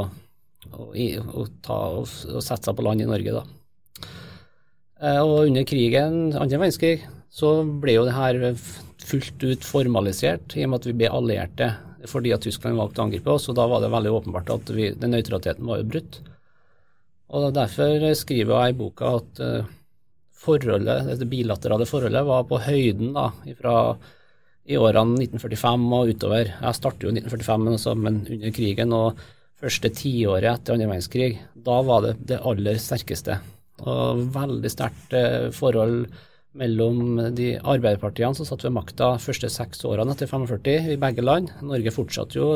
å, 0.72 0.88
å, 0.90 1.46
ta, 1.66 1.78
å, 2.00 2.06
sette 2.42 2.64
seg 2.66 2.78
på 2.78 2.86
land 2.88 3.06
i 3.06 3.10
Norge. 3.10 3.38
da. 3.38 4.08
Eh, 5.04 5.22
og 5.22 5.44
under 5.46 5.68
krigen, 5.70 6.34
andre 6.34 6.58
verdenskrig, 6.58 7.06
så 7.34 7.54
ble 7.66 7.98
jo 7.98 8.06
det 8.06 8.14
her 8.14 8.44
fullt 9.04 9.44
ut 9.44 9.66
formalisert, 9.66 10.54
i 10.56 10.66
og 10.66 10.74
med 10.74 10.82
at 10.82 10.90
vi 10.90 10.98
ble 11.02 11.10
allierte 11.12 11.74
fordi 12.10 12.34
at 12.36 12.44
Tyskland 12.44 12.76
valgte 12.76 13.00
å 13.02 13.06
angripe 13.08 13.32
oss. 13.32 13.48
og 13.50 13.56
Da 13.56 13.66
var 13.70 13.80
det 13.80 13.92
veldig 13.94 14.12
åpenbart 14.12 14.50
at 14.52 14.72
vi, 14.76 14.90
den 15.00 15.14
nøytraliteten 15.16 15.68
var 15.68 15.80
jo 15.80 15.90
brutt. 15.94 16.20
Og 17.34 17.48
Derfor 17.56 18.04
skriver 18.20 18.52
jeg 18.54 18.74
i 18.74 18.78
boka 18.78 19.14
at 19.22 19.40
uh, 19.40 19.70
forholdet, 20.44 21.08
dette 21.08 21.30
bilaterale 21.30 21.88
forholdet 21.90 22.26
var 22.28 22.44
på 22.50 22.60
høyden 22.66 23.16
da, 23.16 23.30
fra 23.60 23.78
i 24.64 24.78
årene 24.80 25.18
1945 25.24 25.88
og 25.96 26.12
utover. 26.12 26.52
Jeg 26.52 26.80
startet 26.80 27.08
jo 27.08 27.16
1945, 27.16 27.96
men, 28.04 28.20
under 28.36 28.54
krigen 28.56 28.94
og 28.96 29.24
første 29.64 29.92
tiåret 29.96 30.50
etter 30.52 30.76
andre 30.76 30.92
verdenskrig, 30.92 31.32
da 31.56 31.80
var 31.88 32.04
det 32.06 32.14
det 32.34 32.44
aller 32.44 32.80
sterkeste. 32.84 33.40
Og 33.88 34.28
veldig 34.36 34.72
sterkt 34.72 35.16
uh, 35.18 35.50
forhold 35.56 36.06
mellom 36.58 37.18
de 37.36 37.56
arbeiderpartiene 37.58 38.38
som 38.38 38.48
satt 38.48 38.64
ved 38.66 38.76
makta 38.76 39.16
første 39.22 39.50
seks 39.50 39.82
årene 39.90 40.14
etter 40.14 40.30
45 40.30 40.94
i 40.94 41.00
begge 41.02 41.26
land. 41.26 41.52
Norge 41.66 41.94
fortsatte 41.96 42.40
jo 42.40 42.54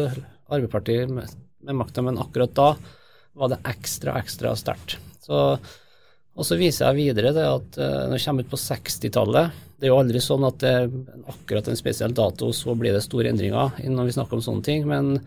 Arbeiderpartiet 0.48 1.12
med, 1.12 1.34
med 1.66 1.76
makta, 1.76 2.04
men 2.06 2.20
akkurat 2.22 2.54
da 2.56 2.70
var 3.38 3.52
det 3.52 3.60
ekstra, 3.68 4.16
ekstra 4.22 4.54
sterkt. 4.58 4.98
Og 5.28 6.46
så 6.46 6.58
viser 6.60 6.86
jeg 6.88 7.10
videre 7.10 7.34
det 7.36 7.46
at 7.46 7.80
uh, 7.82 8.06
når 8.08 8.16
vi 8.16 8.24
kommer 8.24 8.46
ut 8.46 8.54
på 8.54 8.60
60-tallet 8.62 9.58
Det 9.78 9.88
er 9.88 9.92
jo 9.92 10.00
aldri 10.00 10.22
sånn 10.24 10.46
at 10.48 10.62
det 10.62 10.72
er 10.72 10.88
akkurat 11.34 11.68
en 11.68 11.80
spesiell 11.80 12.14
dato, 12.16 12.54
så 12.54 12.78
blir 12.78 12.96
det 12.96 13.04
store 13.06 13.34
endringer 13.34 13.82
når 13.84 14.10
vi 14.10 14.16
snakker 14.16 14.38
om 14.38 14.46
sånne 14.46 14.66
ting. 14.66 14.88
Men 14.90 15.18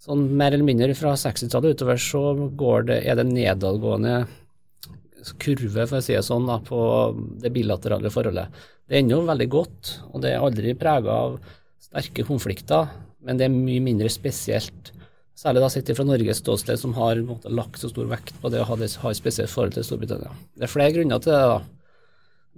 sånn 0.00 0.26
mer 0.36 0.54
eller 0.54 0.66
mindre 0.66 0.94
fra 0.98 1.14
60-tallet 1.18 1.78
utover 1.78 2.00
så 2.02 2.22
det, 2.88 3.00
er 3.00 3.18
det 3.18 3.26
nedadgående 3.30 4.14
kurve, 5.42 5.86
for 5.86 5.98
å 5.98 6.04
si 6.04 6.14
det 6.16 6.24
sånn, 6.26 6.48
da, 6.48 6.58
på 6.64 6.80
det 7.42 7.52
bilaterale 7.54 8.12
forholdet. 8.12 8.62
Det 8.88 8.98
er 8.98 9.04
ennå 9.04 9.20
veldig 9.28 9.48
godt, 9.52 9.92
og 10.10 10.24
det 10.24 10.32
er 10.34 10.44
aldri 10.44 10.76
prega 10.78 11.16
av 11.26 11.36
sterke 11.82 12.24
konflikter, 12.26 12.90
men 13.24 13.38
det 13.38 13.46
er 13.46 13.54
mye 13.54 13.82
mindre 13.84 14.10
spesielt. 14.12 14.92
Særlig 15.40 15.62
da 15.62 15.70
sett 15.72 15.90
fra 15.96 16.04
Norges 16.04 16.42
ståsted, 16.42 16.80
som 16.80 16.94
har 16.98 17.20
måte, 17.24 17.52
lagt 17.52 17.80
så 17.80 17.88
stor 17.88 18.08
vekt 18.10 18.34
på 18.42 18.50
det 18.52 18.60
å 18.60 18.68
ha, 18.68 18.76
ha 18.76 19.12
et 19.12 19.18
spesielt 19.18 19.52
forhold 19.52 19.76
til 19.76 19.86
Storbritannia. 19.86 20.32
Det 20.56 20.66
er 20.66 20.72
flere 20.72 20.94
grunner 20.96 21.22
til 21.22 21.32
det. 21.32 21.44
da. 21.48 21.60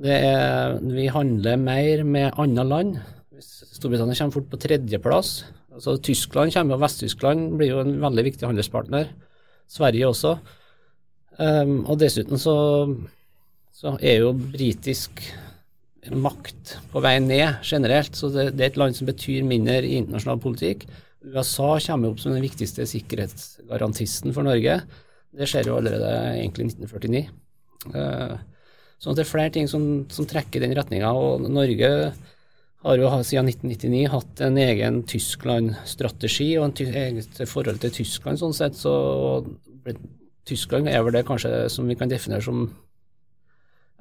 Det 0.02 0.16
er, 0.16 0.78
vi 0.82 1.06
handler 1.12 1.60
mer 1.60 2.02
med 2.08 2.40
andre 2.42 2.64
land. 2.66 2.96
Storbritannia 3.42 4.18
kommer 4.18 4.38
fort 4.38 4.50
på 4.50 4.60
tredjeplass. 4.64 5.30
Altså, 5.72 5.94
Tyskland 6.04 6.52
kommer, 6.56 6.76
og 6.76 6.82
Vest-Tyskland 6.82 7.54
blir 7.60 7.70
jo 7.70 7.84
en 7.84 7.94
veldig 8.02 8.26
viktig 8.32 8.48
handelspartner. 8.48 9.12
Sverige 9.70 10.10
også. 10.10 10.34
Um, 11.42 11.80
og 11.90 11.98
dessuten 11.98 12.38
så, 12.38 12.54
så, 13.74 13.96
er 13.98 14.20
jo 14.22 14.34
britisk 14.36 15.24
makt 16.12 16.76
på 16.92 17.00
vei 17.02 17.16
ned 17.22 17.62
generelt, 17.66 18.14
så 18.18 18.30
det, 18.30 18.52
det, 18.56 18.66
er 18.66 18.72
et 18.72 18.78
land 18.78 18.98
som 18.98 19.08
betyr 19.08 19.46
mindre 19.46 19.80
i 19.86 19.96
internasjonal 20.00 20.42
politikk. 20.42 20.86
USA 21.22 21.76
kommer 21.82 22.12
opp 22.12 22.20
som 22.22 22.34
den 22.34 22.44
viktigste 22.44 22.86
sikkerhetsgarantisten 22.90 24.34
for 24.34 24.46
Norge. 24.46 24.80
Det 25.32 25.48
skjer 25.48 25.70
jo 25.70 25.78
allerede 25.78 26.12
egentlig 26.36 26.68
i 26.68 26.72
1949. 26.74 27.24
Uh, 27.94 28.36
så 29.02 29.14
det 29.16 29.24
er 29.24 29.32
flere 29.32 29.50
ting 29.54 29.70
som, 29.70 30.04
som 30.14 30.28
trekker 30.30 30.62
den 30.62 30.76
retninga. 30.78 31.10
Og 31.10 31.48
Norge 31.50 31.88
har 32.82 32.98
jo 32.98 33.10
siden 33.26 33.50
1999 33.50 34.04
hatt 34.12 34.42
en 34.46 34.58
egen 34.62 35.00
Tyskland-strategi 35.10 36.52
og 36.58 36.68
en 36.68 36.94
eget 37.02 37.42
forhold 37.50 37.82
til 37.82 37.94
Tyskland 37.98 38.38
sånn 38.38 38.54
sett. 38.54 38.78
Så 38.78 38.92
Tyskland 40.48 40.90
er 40.90 41.02
vel 41.06 41.14
det 41.14 41.26
kanskje 41.28 41.68
som 41.70 41.86
vi 41.86 41.96
kan 41.98 42.10
definere 42.10 42.42
som 42.42 42.64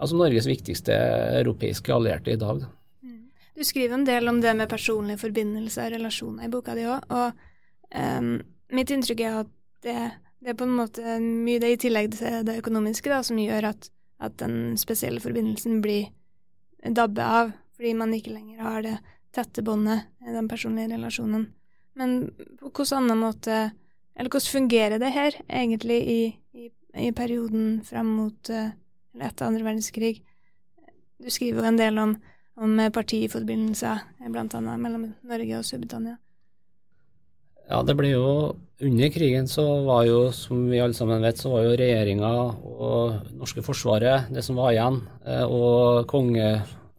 altså 0.01 0.17
Norges 0.17 0.47
viktigste 0.49 0.95
europeiske 1.41 1.93
allierte 1.93 2.33
i 2.33 2.39
dag. 2.41 2.63
Mm. 3.05 3.29
Du 3.55 3.63
skriver 3.67 3.93
en 3.97 4.05
del 4.07 4.29
om 4.29 4.41
det 4.41 4.53
med 4.57 4.69
personlige 4.69 5.21
forbindelser 5.21 5.91
og 5.91 5.97
relasjoner 5.99 6.47
i 6.47 6.51
boka 6.51 6.75
di 6.77 6.87
òg, 6.89 7.05
og 7.13 7.37
um, 7.93 8.33
mitt 8.73 8.93
inntrykk 8.93 9.25
er 9.27 9.39
at 9.43 9.51
det, 9.85 9.97
det, 10.41 10.53
er 10.53 10.57
på 10.57 10.65
en 10.65 10.77
måte 10.77 11.17
mye 11.21 11.61
det 11.61 11.75
i 11.75 11.79
tillegg 11.85 12.13
til 12.17 12.41
det 12.47 12.57
økonomiske 12.63 13.13
da, 13.13 13.21
som 13.25 13.39
gjør 13.41 13.71
at, 13.73 13.89
at 14.21 14.37
den 14.41 14.77
spesielle 14.81 15.21
forbindelsen 15.21 15.81
blir 15.85 16.09
dabbe 16.81 17.25
av, 17.25 17.53
fordi 17.77 17.93
man 17.97 18.13
ikke 18.17 18.33
lenger 18.33 18.65
har 18.65 18.85
det 18.85 18.97
tette 19.35 19.63
båndet, 19.63 20.09
den 20.25 20.49
personlige 20.49 20.91
relasjonen. 20.95 21.45
Men 21.97 22.31
på 22.59 22.71
hvilken 22.71 22.97
annen 22.97 23.21
måte 23.21 23.59
eller 24.21 24.29
hvordan 24.29 24.53
fungerer 24.53 25.01
det 25.01 25.09
her 25.15 25.37
egentlig 25.49 25.99
i, 26.05 26.19
i, 26.53 26.67
i 27.07 27.11
perioden 27.17 27.79
fram 27.85 28.11
mot 28.19 28.51
uh, 28.53 28.69
eller 29.15 29.31
etter 29.31 29.47
andre 29.49 29.65
verdenskrig? 29.65 30.19
Du 31.21 31.29
skriver 31.33 31.61
jo 31.61 31.69
en 31.69 31.79
del 31.79 31.97
om, 32.01 32.13
om 32.61 32.81
partiforbindelser, 32.93 34.05
bl.a. 34.29 34.61
mellom 34.77 35.09
Norge 35.25 35.57
og 35.57 35.65
Storbritannia. 35.65 36.19
Ja, 37.71 37.79
det 37.87 37.95
ble 37.95 38.11
jo 38.11 38.27
Under 38.81 39.11
krigen 39.13 39.45
så 39.47 39.63
var 39.85 40.07
jo, 40.07 40.31
som 40.33 40.63
vi 40.71 40.79
alle 40.81 40.97
sammen 40.97 41.21
vet, 41.21 41.37
så 41.37 41.51
var 41.53 41.67
jo 41.67 41.75
regjeringa 41.77 42.31
og 42.65 43.27
norske 43.37 43.61
forsvaret 43.61 44.31
det 44.33 44.41
som 44.41 44.57
var 44.57 44.73
igjen. 44.73 44.97
Eh, 45.21 45.43
og 45.45 46.07
konge, 46.09 46.47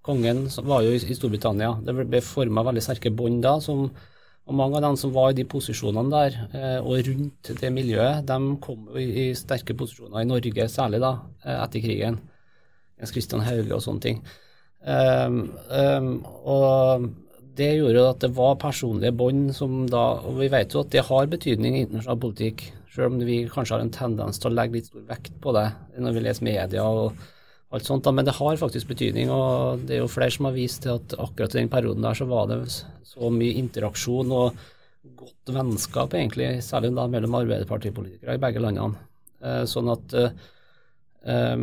kongen 0.06 0.44
var 0.62 0.84
jo 0.86 0.92
i 0.94 1.16
Storbritannia. 1.18 1.72
Det 1.82 1.96
ble 1.98 2.20
forma 2.22 2.62
veldig 2.68 2.84
sterke 2.86 3.10
bånd 3.10 3.42
da, 3.42 3.56
som 3.58 3.88
og 4.52 4.58
mange 4.58 4.76
av 4.76 4.84
dem 4.84 4.98
som 5.00 5.14
var 5.14 5.32
i 5.32 5.38
de 5.38 5.46
posisjonene 5.48 6.12
der, 6.12 6.36
eh, 6.52 6.78
og 6.84 7.08
rundt 7.08 7.52
det 7.60 7.72
miljøet, 7.72 8.26
de 8.28 8.38
kom 8.60 8.84
i, 9.00 9.32
sterke 9.38 9.76
posisjoner 9.78 10.20
i 10.20 10.28
Norge, 10.28 10.68
særlig 10.68 11.00
da, 11.00 11.14
eh, 11.44 11.56
etter 11.56 11.80
krigen. 11.80 12.20
Jens 13.00 13.14
Christian 13.14 13.42
Hauge 13.42 13.72
og 13.72 13.82
sånne 13.82 14.04
ting. 14.04 14.22
Um, 14.82 15.52
um, 15.70 16.24
og 16.44 17.04
det 17.54 17.68
gjorde 17.76 18.00
jo 18.00 18.06
at 18.10 18.22
det 18.24 18.32
var 18.34 18.56
personlige 18.58 19.14
bånd 19.14 19.52
som 19.54 19.84
da 19.86 20.18
Og 20.26 20.40
vi 20.40 20.48
vet 20.50 20.74
jo 20.74 20.80
at 20.82 20.90
det 20.90 21.04
har 21.06 21.28
betydning 21.30 21.76
i 21.76 21.84
internasjonal 21.84 22.18
politikk, 22.18 22.64
selv 22.90 23.12
om 23.12 23.20
vi 23.22 23.44
kanskje 23.46 23.76
har 23.76 23.84
en 23.84 23.94
tendens 23.94 24.42
til 24.42 24.50
å 24.50 24.56
legge 24.56 24.80
litt 24.80 24.88
stor 24.90 25.04
vekt 25.06 25.38
på 25.40 25.54
det 25.54 25.68
når 26.02 26.16
vi 26.16 26.24
leser 26.24 26.48
media 26.48 26.82
og 26.82 27.14
alt 27.72 27.88
sånt. 27.88 28.04
Da. 28.04 28.12
Men 28.12 28.28
det 28.28 28.36
har 28.36 28.60
faktisk 28.60 28.90
betydning, 28.92 29.30
og 29.32 29.86
det 29.88 29.96
er 29.96 30.02
jo 30.02 30.10
flere 30.12 30.34
som 30.34 30.48
har 30.48 30.56
vist 30.56 30.82
til 30.84 30.98
at 30.98 31.16
akkurat 31.18 31.56
i 31.56 31.62
den 31.62 31.72
perioden 31.72 32.04
der 32.04 32.18
så 32.18 32.28
var 32.30 32.50
det 32.50 32.60
så 32.68 33.32
mye 33.32 33.56
interaksjon 33.60 34.32
og 34.36 34.60
godt 35.18 35.52
vennskap, 35.54 36.14
egentlig, 36.14 36.50
særlig 36.64 36.92
da 36.96 37.08
mellom 37.10 37.34
arbeiderpartipolitikere 37.40 38.36
i 38.36 38.42
begge 38.42 38.62
landene. 38.62 39.00
Eh, 39.42 39.64
sånn 39.66 39.90
at, 39.90 40.14
eh, 41.26 41.56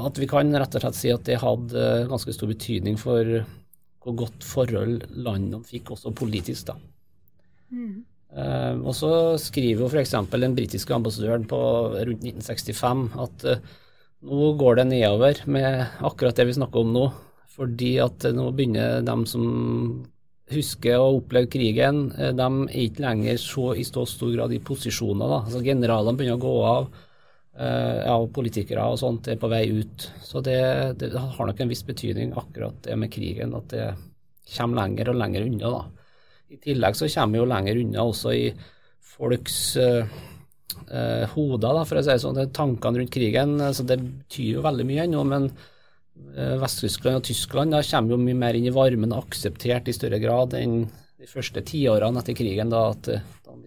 at 0.00 0.18
vi 0.18 0.28
kan 0.30 0.50
rett 0.58 0.74
og 0.74 0.82
slett 0.82 0.98
si 0.98 1.12
at 1.14 1.24
det 1.28 1.38
hadde 1.42 1.86
ganske 2.10 2.34
stor 2.34 2.50
betydning 2.50 2.98
for 2.98 3.30
hvor 4.06 4.18
godt 4.22 4.44
forhold 4.46 5.06
landene 5.14 5.62
fikk, 5.66 5.94
også 5.94 6.14
politisk. 6.14 6.68
da. 6.70 6.76
Mm. 7.74 8.04
Uh, 8.36 8.82
og 8.82 8.92
så 8.94 9.10
skriver 9.40 9.84
jo 9.84 9.88
f.eks. 9.88 10.12
den 10.34 10.54
britiske 10.54 10.94
ambassadøren 10.94 11.46
på 11.48 11.58
rundt 11.94 12.26
1965 12.26 13.04
at 13.22 13.46
nå 14.26 14.50
går 14.58 14.80
det 14.80 14.88
nedover 14.90 15.40
med 15.46 16.02
akkurat 16.04 16.36
det 16.36 16.48
vi 16.48 16.58
snakker 16.58 16.82
om 16.82 16.92
nå. 16.94 17.06
Fordi 17.56 17.94
at 18.04 18.26
nå 18.36 18.50
begynner 18.52 19.04
de 19.06 19.16
som 19.30 19.46
husker 20.52 21.00
og 21.00 21.22
oppleve 21.22 21.48
krigen, 21.50 22.10
eh, 22.18 22.32
de 22.36 22.46
er 22.46 22.84
ikke 22.84 23.04
lenger 23.06 23.40
så 23.40 23.72
i 23.74 23.84
så 23.86 24.04
stor 24.06 24.34
grad 24.34 24.52
i 24.54 24.62
posisjoner. 24.62 25.26
Da. 25.26 25.40
Altså 25.46 25.62
Generalene 25.64 26.18
begynner 26.18 26.38
å 26.38 26.44
gå 26.44 26.54
av, 26.68 26.88
eh, 27.56 28.04
ja, 28.04 28.16
og 28.16 28.32
politikere 28.36 28.84
og 28.84 29.00
sånt 29.00 29.28
er 29.28 29.40
på 29.40 29.50
vei 29.50 29.64
ut. 29.72 30.10
Så 30.22 30.42
det, 30.44 30.98
det, 30.98 31.12
har 31.16 31.46
nok 31.46 31.60
en 31.60 31.72
viss 31.72 31.82
betydning, 31.82 32.36
akkurat 32.36 32.78
det 32.82 32.96
med 32.96 33.10
krigen, 33.10 33.54
at 33.54 33.68
det 33.72 33.88
kommer 34.56 34.82
lenger 34.82 35.10
og 35.10 35.16
lenger 35.16 35.46
unna. 35.48 35.70
da. 35.70 35.84
I 36.50 36.60
tillegg 36.62 36.94
så 36.94 37.08
kommer 37.08 37.32
vi 37.32 37.42
jo 37.42 37.50
lenger 37.50 37.82
unna 37.82 38.06
også 38.06 38.34
i 38.36 38.54
folks 39.16 39.76
uh, 39.80 40.04
eh, 40.90 41.24
hoder, 41.32 41.72
da, 41.78 41.84
for 41.86 42.00
å 42.00 42.04
si 42.04 42.12
det 42.12 42.22
sånn. 42.22 42.42
Tankene 42.56 43.02
rundt 43.02 43.14
krigen. 43.14 43.56
Altså, 43.62 43.86
det 43.88 43.98
betyr 44.02 44.58
jo 44.58 44.66
veldig 44.66 44.86
mye 44.88 45.06
ennå, 45.06 45.24
men 45.28 45.48
eh, 46.34 46.56
Vest-Tyskland 46.62 47.22
og 47.22 47.26
Tyskland 47.28 47.76
da 47.76 47.82
kommer 47.86 48.16
jo 48.16 48.22
mye 48.22 48.42
mer 48.44 48.58
inn 48.58 48.68
i 48.70 48.74
varmen 48.74 49.14
og 49.14 49.26
akseptert 49.26 49.90
i 49.90 49.96
større 49.96 50.20
grad 50.22 50.56
enn 50.58 50.84
de 51.16 51.30
første 51.30 51.62
tiårene 51.64 52.20
etter 52.20 52.36
krigen, 52.36 52.70
da 52.70 52.90
at 52.92 53.08
det 53.08 53.22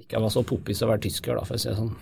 ikke 0.06 0.22
var 0.22 0.32
så 0.34 0.46
poppis 0.48 0.84
å 0.86 0.90
være 0.92 1.08
tysker, 1.08 1.38
da, 1.38 1.46
for 1.48 1.58
å 1.58 1.62
si 1.62 1.72
det 1.72 1.80
sånn. 1.80 1.96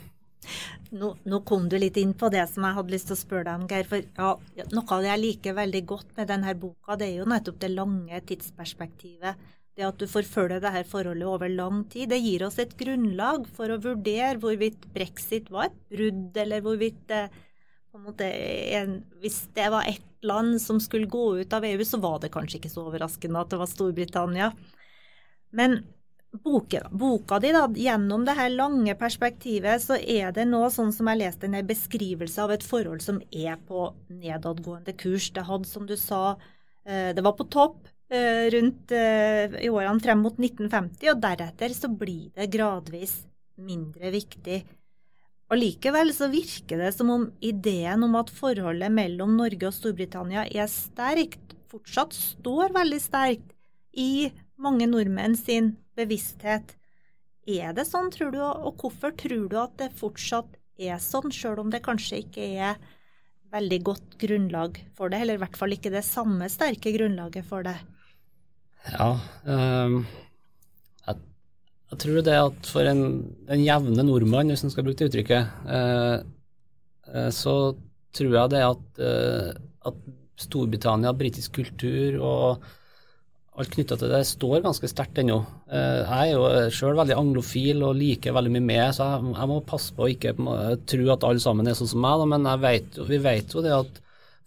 Nå, 0.96 1.10
nå, 1.28 1.42
kom 1.48 1.68
du 1.68 1.76
litt 1.80 1.98
inn 2.00 2.14
på 2.16 2.30
det 2.32 2.46
som 2.48 2.64
jeg 2.64 2.78
hadde 2.78 2.94
lyst 2.94 3.10
til 3.10 3.18
å 3.18 3.20
spørre 3.20 3.48
deg 3.50 3.60
om, 3.60 3.68
Geir. 3.68 3.88
For 3.90 4.00
ja, 4.00 4.68
noe 4.72 4.96
av 4.96 5.04
det 5.04 5.10
jeg 5.10 5.24
liker 5.24 5.58
veldig 5.58 5.82
godt 5.90 6.14
med 6.20 6.30
denne 6.32 6.54
boka, 6.60 6.96
det 7.00 7.10
er 7.10 7.18
jo 7.22 7.28
nettopp 7.28 7.60
det 7.64 7.72
lange 7.74 8.22
tidsperspektivet 8.30 9.48
det 9.78 9.86
at 9.86 10.00
du 10.02 10.08
forfølger 10.10 10.62
dette 10.64 10.88
forholdet 10.90 11.28
over 11.30 11.52
lang 11.54 11.84
tid, 11.92 12.10
det 12.10 12.18
gir 12.24 12.48
oss 12.48 12.58
et 12.62 12.74
grunnlag 12.80 13.46
for 13.54 13.70
å 13.70 13.82
vurdere 13.82 14.40
hvorvidt 14.42 14.88
brexit 14.94 15.52
var 15.54 15.70
et 15.70 15.78
brudd, 15.94 16.32
eller 16.42 16.64
hvorvidt 16.66 17.04
det, 17.12 17.28
måte 17.98 18.30
en, 18.78 19.04
Hvis 19.22 19.48
det 19.58 19.70
var 19.74 19.86
ett 19.90 20.04
land 20.26 20.60
som 20.62 20.80
skulle 20.82 21.10
gå 21.10 21.40
ut 21.40 21.54
av 21.54 21.66
EU, 21.66 21.84
så 21.86 21.98
var 22.02 22.20
det 22.22 22.34
kanskje 22.34 22.60
ikke 22.60 22.74
så 22.74 22.88
overraskende 22.88 23.42
at 23.42 23.54
det 23.54 23.62
var 23.62 23.70
Storbritannia. 23.70 24.52
Men 25.54 25.80
boka, 26.44 26.84
boka 26.92 27.40
di, 27.42 27.52
da, 27.56 27.66
gjennom 27.70 28.26
det 28.28 28.36
her 28.38 28.50
lange 28.54 28.94
perspektivet, 29.00 29.82
så 29.82 29.98
er 29.98 30.34
det 30.36 30.48
nå, 30.50 30.62
sånn 30.74 30.94
som 30.94 31.10
jeg 31.10 31.22
leste, 31.22 31.50
en 31.50 31.70
beskrivelse 31.70 32.42
av 32.44 32.54
et 32.54 32.66
forhold 32.66 33.02
som 33.06 33.22
er 33.32 33.58
på 33.70 33.92
nedadgående 34.10 34.94
kurs. 34.98 35.32
Det 35.34 35.46
hadde, 35.48 35.70
som 35.70 35.86
du 35.90 35.96
sa, 35.98 36.38
eh, 36.86 37.14
det 37.18 37.26
var 37.26 37.38
på 37.38 37.48
topp 37.54 37.88
rundt 38.08 38.92
eh, 38.96 39.58
i 39.66 39.70
årene 39.70 40.00
frem 40.04 40.22
mot 40.24 40.38
1950, 40.40 41.10
og 41.12 41.22
deretter 41.24 41.76
så 41.76 41.90
blir 41.92 42.30
det 42.38 42.50
gradvis 42.54 43.20
mindre 43.58 44.12
viktig. 44.14 44.62
Og 45.48 45.60
Likevel 45.60 46.12
så 46.16 46.28
virker 46.32 46.82
det 46.82 46.94
som 46.96 47.12
om 47.14 47.28
ideen 47.44 48.04
om 48.04 48.18
at 48.20 48.32
forholdet 48.34 48.92
mellom 48.92 49.38
Norge 49.40 49.70
og 49.70 49.76
Storbritannia 49.76 50.44
er 50.48 50.68
sterkt, 50.72 51.56
fortsatt 51.72 52.16
står 52.16 52.76
veldig 52.76 53.00
sterkt 53.04 53.54
i 53.98 54.30
mange 54.60 54.88
nordmenn 54.90 55.36
sin 55.40 55.74
bevissthet. 55.98 56.76
Er 57.48 57.72
det 57.76 57.88
sånn, 57.88 58.12
tror 58.12 58.32
du, 58.36 58.42
og 58.44 58.76
hvorfor 58.82 59.16
tror 59.16 59.48
du 59.48 59.58
at 59.62 59.76
det 59.80 59.94
fortsatt 59.96 60.58
er 60.78 61.00
sånn, 61.02 61.32
sjøl 61.32 61.64
om 61.64 61.72
det 61.72 61.84
kanskje 61.86 62.22
ikke 62.26 62.48
er 62.60 62.80
veldig 63.56 63.80
godt 63.88 64.18
grunnlag 64.20 64.82
for 64.98 65.12
det, 65.12 65.22
eller 65.24 65.40
i 65.40 65.44
hvert 65.46 65.60
fall 65.60 65.76
ikke 65.76 65.94
det 65.94 66.04
samme 66.04 66.50
sterke 66.52 66.92
grunnlaget 66.96 67.48
for 67.48 67.64
det? 67.68 67.78
Ja, 68.94 69.10
um, 69.48 70.00
jeg, 71.08 71.20
jeg, 71.92 72.00
tror 72.04 72.24
det 72.24 72.38
at 72.40 72.70
for 72.72 72.88
en, 72.88 73.04
en 73.52 73.66
jevne 73.66 74.06
nordmann, 74.06 74.54
hvis 74.54 74.64
en 74.66 74.74
skal 74.74 74.88
bruke 74.88 75.02
det 75.02 75.12
uttrykket, 75.12 75.52
uh, 75.68 77.30
så 77.34 77.58
tror 78.18 78.34
jeg 78.34 78.54
det 78.56 78.64
at, 78.64 78.88
uh, 79.04 79.52
at 79.92 80.02
Storbritannia, 80.38 81.16
britisk 81.18 81.58
kultur 81.58 82.20
og 82.22 82.68
alt 83.58 83.72
knytta 83.74 83.96
til 83.98 84.12
det 84.14 84.22
står 84.30 84.62
ganske 84.62 84.86
sterkt 84.92 85.18
ennå. 85.18 85.40
Jeg 85.66 86.12
er 86.14 86.36
jo 86.36 86.44
sjøl 86.70 87.00
veldig 87.00 87.16
anglofil 87.18 87.82
og 87.88 87.98
liker 87.98 88.36
veldig 88.38 88.52
mye 88.54 88.66
med, 88.68 88.84
så 88.94 89.08
jeg, 89.16 89.32
jeg 89.34 89.50
må 89.50 89.56
passe 89.66 89.96
på 89.98 90.06
å 90.06 90.12
ikke 90.14 90.36
tro 90.86 91.08
at 91.10 91.26
alle 91.26 91.42
sammen 91.42 91.66
er 91.66 91.80
sånn 91.80 91.90
som 91.90 92.06
meg. 92.06 92.22
Men 92.30 92.46
vet, 92.62 93.00
vi 93.10 93.18
vet 93.24 93.56
jo 93.58 93.64
det 93.66 93.74
at 93.74 93.98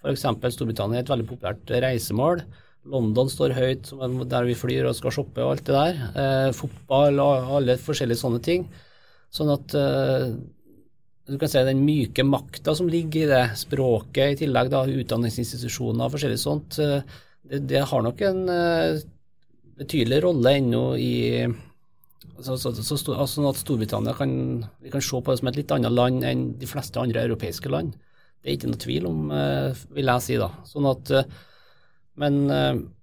f.eks. 0.05 0.29
Storbritannia 0.55 1.01
er 1.01 1.09
et 1.09 1.11
veldig 1.11 1.27
populært 1.27 1.75
reisemål. 1.83 2.45
London 2.89 3.29
står 3.29 3.53
høyt, 3.57 3.91
der 4.31 4.47
vi 4.49 4.57
flyr 4.57 4.89
og 4.89 4.97
skal 4.97 5.13
shoppe 5.13 5.43
og 5.45 5.55
alt 5.55 5.67
det 5.69 5.77
der. 5.77 5.99
Eh, 6.23 6.53
fotball 6.57 7.21
og 7.21 7.53
alle 7.59 7.77
forskjellige 7.81 8.23
sånne 8.23 8.41
ting. 8.45 8.65
Sånn 9.31 9.53
at 9.53 9.75
eh, 9.77 10.31
du 11.31 11.37
kan 11.39 11.51
si 11.51 11.63
den 11.67 11.85
myke 11.87 12.25
makta 12.27 12.75
som 12.75 12.89
ligger 12.91 13.27
i 13.27 13.31
det, 13.31 13.43
språket 13.61 14.35
i 14.35 14.39
tillegg, 14.43 14.71
da, 14.73 14.83
utdanningsinstitusjoner 14.89 16.07
og 16.07 16.15
forskjellig 16.17 16.41
sånt. 16.41 16.81
Eh, 16.83 17.05
det, 17.51 17.65
det 17.71 17.85
har 17.87 18.05
nok 18.05 18.23
en 18.27 18.41
uh, 18.51 19.01
betydelig 19.81 20.21
rolle 20.25 20.55
ennå 20.59 20.85
i 21.01 21.15
så, 22.41 22.57
så, 22.57 22.73
så, 22.73 22.97
så, 22.97 23.15
altså 23.15 23.45
at 23.49 23.61
Storbritannia 23.61 24.15
kan, 24.17 24.33
vi 24.81 24.93
kan 24.93 25.03
se 25.05 25.19
på 25.21 25.33
det 25.33 25.41
som 25.41 25.51
et 25.51 25.59
litt 25.61 25.73
annet 25.77 25.93
land 25.93 26.25
enn 26.25 26.45
de 26.61 26.69
fleste 26.69 27.01
andre 27.01 27.27
europeiske 27.29 27.69
land. 27.73 27.93
Det 28.41 28.49
er 28.49 28.57
ikke 28.57 28.71
noe 28.71 28.81
tvil 28.81 29.09
om, 29.09 29.23
uh, 29.33 29.87
vil 29.97 30.13
jeg 30.15 30.25
si. 30.25 30.41
da. 30.41 30.49
Sånn 30.69 30.89
at, 30.89 31.13
uh, 31.13 31.50
men, 32.21 32.37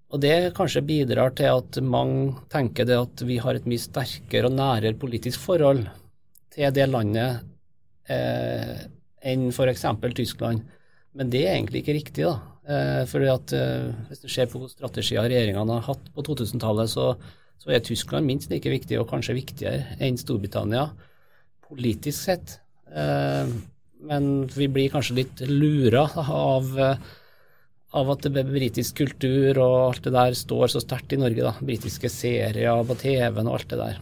og 0.08 0.22
det 0.24 0.54
kanskje 0.56 0.86
bidrar 0.88 1.34
til 1.36 1.50
at 1.60 1.80
mange 1.84 2.38
tenker 2.54 2.88
det 2.88 3.00
at 3.02 3.24
vi 3.28 3.40
har 3.44 3.58
et 3.58 3.66
mye 3.68 3.82
sterkere 3.82 4.48
og 4.48 4.56
nærere 4.56 4.96
politisk 5.00 5.42
forhold 5.44 5.84
til 6.54 6.74
det 6.74 6.86
landet 6.90 7.42
eh, 8.10 8.86
enn 9.28 9.50
f.eks. 9.52 9.86
Tyskland. 10.16 10.64
Men 11.18 11.34
det 11.34 11.44
er 11.46 11.56
egentlig 11.56 11.84
ikke 11.84 11.98
riktig. 11.98 12.28
da. 12.28 12.38
Eh, 12.68 13.04
fordi 13.08 13.30
at 13.32 13.54
eh, 13.56 13.90
Hvis 14.10 14.24
du 14.24 14.30
ser 14.30 14.50
på 14.52 14.62
strategier 14.68 15.24
regjeringene 15.24 15.80
har 15.80 15.88
hatt 15.88 16.12
på 16.14 16.24
2000-tallet, 16.26 16.92
så, 16.92 17.14
så, 17.58 17.72
er 17.72 17.84
Tyskland 17.84 18.28
minst 18.28 18.52
like 18.52 18.70
viktig, 18.70 19.00
og 19.00 19.10
kanskje 19.10 19.38
viktigere, 19.38 19.98
enn 20.00 20.20
Storbritannia 20.20 20.90
politisk 21.68 22.30
sett. 22.30 22.60
Eh, 22.92 23.48
men 24.08 24.28
vi 24.54 24.68
blir 24.70 24.92
kanskje 24.94 25.18
litt 25.18 25.42
lura 25.50 26.06
av, 26.22 26.76
av 27.98 28.12
at 28.14 28.28
britisk 28.30 29.02
kultur 29.02 29.58
og 29.64 29.76
alt 29.82 30.06
det 30.08 30.14
der 30.16 30.38
står 30.38 30.74
så 30.74 30.82
sterkt 30.84 31.16
i 31.16 31.20
Norge. 31.22 31.44
da, 31.44 31.54
Britiske 31.60 32.10
serier 32.12 32.86
på 32.88 32.98
TV-en 33.02 33.50
og 33.50 33.60
alt 33.60 33.70
det 33.74 33.82
der. 33.82 34.00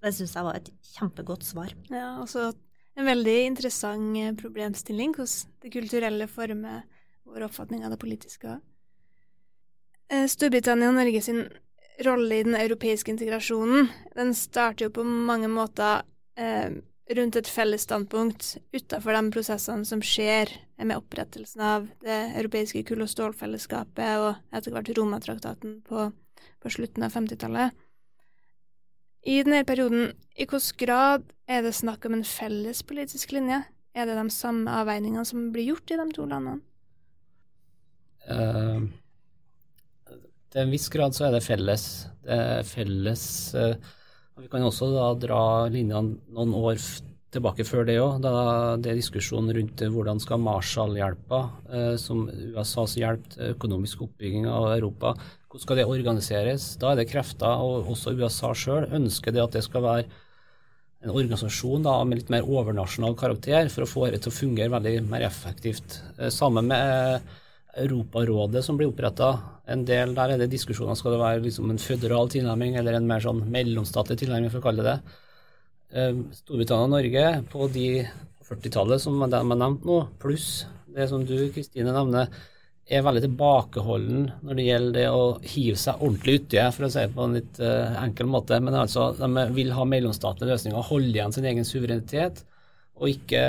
Det 0.00 0.14
syns 0.16 0.34
jeg 0.36 0.46
var 0.46 0.56
et 0.56 0.70
kjempegodt 0.94 1.44
svar. 1.44 1.74
Ja, 1.90 2.20
altså 2.22 2.52
en 2.96 3.08
veldig 3.08 3.36
interessant 3.52 4.40
problemstilling 4.40 5.14
hvordan 5.16 5.56
det 5.62 5.72
kulturelle 5.72 6.28
former 6.30 6.82
vår 7.28 7.46
oppfatning 7.46 7.84
av 7.84 7.94
det 7.94 8.00
politiske. 8.02 8.58
Eh, 10.10 10.26
Storbritannia 10.26 10.90
og 10.90 10.98
Norge 10.98 11.22
sin 11.22 11.44
rolle 12.04 12.40
i 12.40 12.46
den 12.46 12.56
europeiske 12.58 13.12
integrasjonen 13.12 13.90
den 14.16 14.32
starter 14.34 14.88
jo 14.88 14.94
på 14.96 15.04
mange 15.04 15.50
måter 15.52 16.02
eh, 16.40 16.80
rundt 17.16 17.36
et 17.36 17.48
felles 17.50 17.82
standpunkt 17.86 18.56
utenfor 18.74 19.16
de 19.16 19.22
prosessene 19.34 19.86
som 19.88 20.02
skjer 20.04 20.52
med 20.78 20.98
opprettelsen 20.98 21.62
av 21.64 21.88
det 22.04 22.18
europeiske 22.38 22.84
kull- 22.88 23.04
og 23.04 23.10
stålfellesskapet 23.10 24.22
og 24.22 24.56
etter 24.56 24.74
hvert 24.74 24.92
Romatraktaten 24.96 25.80
på, 25.86 26.10
på 26.62 26.72
slutten 26.72 27.06
av 27.06 27.14
50-tallet. 27.16 27.74
I 29.28 29.42
denne 29.44 29.66
perioden, 29.68 30.14
i 30.38 30.46
hvilken 30.46 30.78
grad 30.80 31.26
er 31.50 31.66
det 31.66 31.74
snakk 31.76 32.06
om 32.08 32.16
en 32.16 32.24
felles 32.24 32.80
politisk 32.86 33.34
linje? 33.36 33.60
Er 33.92 34.06
det 34.06 34.16
de 34.16 34.30
samme 34.32 34.70
avveiningene 34.80 35.26
som 35.26 35.50
blir 35.52 35.72
gjort 35.72 35.90
i 35.90 35.98
de 35.98 36.06
to 36.14 36.24
landene? 36.30 36.62
Uh, 38.30 38.86
til 40.52 40.62
en 40.62 40.72
viss 40.72 40.88
grad 40.92 41.16
så 41.16 41.26
er 41.26 41.36
det 41.36 41.44
felles. 41.44 41.86
Det 42.22 42.36
er 42.36 42.68
felles 42.68 43.24
uh, 43.58 43.74
Vi 44.40 44.48
kan 44.48 44.64
også 44.64 44.88
da 44.94 45.06
dra 45.20 45.40
linjene 45.68 46.16
noen 46.32 46.52
år 46.56 46.78
tilbake 47.30 47.64
før 47.68 47.84
det 47.86 47.98
òg. 48.00 48.22
Det 48.24 48.88
er 48.90 48.96
diskusjon 48.98 49.50
rundt 49.52 49.82
hvordan 49.92 50.22
skal 50.22 50.40
Marshall-hjelpa, 50.40 51.40
uh, 51.68 51.94
som 52.00 52.24
USAs 52.30 52.96
hjelp 52.98 53.26
til 53.34 53.52
økonomisk 53.54 54.06
oppbygging 54.06 54.48
av 54.48 54.70
Europa, 54.72 55.12
hvordan 55.50 55.64
skal 55.66 55.80
det 55.80 55.86
organiseres? 55.90 56.70
Da 56.80 56.92
er 56.92 57.00
det 57.00 57.10
krefter, 57.10 57.60
og 57.60 57.90
også 57.92 58.14
USA 58.16 58.54
sjøl 58.56 58.88
ønsker 58.96 59.34
det 59.36 59.44
at 59.44 59.58
det 59.58 59.64
skal 59.66 59.84
være 59.84 60.08
en 61.04 61.12
organisasjon 61.12 61.84
da, 61.84 61.98
med 62.04 62.20
litt 62.20 62.32
mer 62.32 62.48
overnasjonal 62.48 63.16
karakter 63.20 63.68
for 63.72 63.84
å 63.84 63.90
få 63.90 64.08
det 64.12 64.22
til 64.24 64.32
å 64.32 64.36
fungere 64.36 64.72
veldig 64.72 64.96
mer 65.08 65.24
effektivt. 65.28 66.00
Sammen 66.32 66.68
med 66.70 67.30
Europarådet 67.78 68.64
som 68.66 68.78
blir 68.78 68.90
oppretta. 68.90 69.30
En 69.70 69.84
del 69.86 70.14
der 70.16 70.34
er 70.34 70.40
det 70.40 70.50
diskusjoner 70.50 70.98
skal 70.98 71.14
det 71.14 71.22
være 71.22 71.44
liksom 71.44 71.70
en 71.70 71.78
føderal 71.78 72.30
tilnærming 72.32 72.78
eller 72.80 72.98
en 72.98 73.06
mer 73.06 73.22
sånn 73.22 73.44
mellomstatlig 73.52 74.18
tilnærming, 74.22 74.50
for 74.50 74.62
å 74.62 74.66
kalle 74.68 74.86
det 74.86 74.96
det. 74.96 75.16
Eh, 75.90 76.20
Storbritannia 76.42 76.88
og 76.88 76.94
Norge 76.96 77.26
på 77.52 77.70
de 77.74 77.88
40-tallet 78.50 79.02
som 79.02 79.18
de 79.22 79.30
har 79.38 79.60
nevnt 79.62 79.86
nå, 79.86 80.00
pluss 80.22 80.64
det 80.94 81.06
som 81.10 81.22
du 81.26 81.36
Kristine 81.54 81.94
nevner, 81.94 82.30
er 82.90 83.04
veldig 83.06 83.22
tilbakeholden 83.22 84.24
når 84.42 84.56
det 84.58 84.66
gjelder 84.66 84.94
det 84.96 85.06
å 85.14 85.24
hive 85.46 85.78
seg 85.78 86.00
ordentlig 86.02 86.40
uti, 86.40 86.62
for 86.74 86.86
å 86.86 86.90
si 86.90 87.04
det 87.04 87.14
på 87.14 87.26
en 87.26 87.36
litt 87.38 87.60
uh, 87.62 88.00
enkel 88.02 88.26
måte. 88.26 88.58
Men 88.58 88.80
altså, 88.80 89.12
de 89.14 89.44
vil 89.54 89.70
ha 89.76 89.84
mellomstatlige 89.86 90.50
løsninger, 90.50 90.88
holde 90.88 91.12
igjen 91.12 91.36
sin 91.36 91.46
egen 91.46 91.68
suverenitet 91.68 92.42
og 93.00 93.08
ikke 93.08 93.42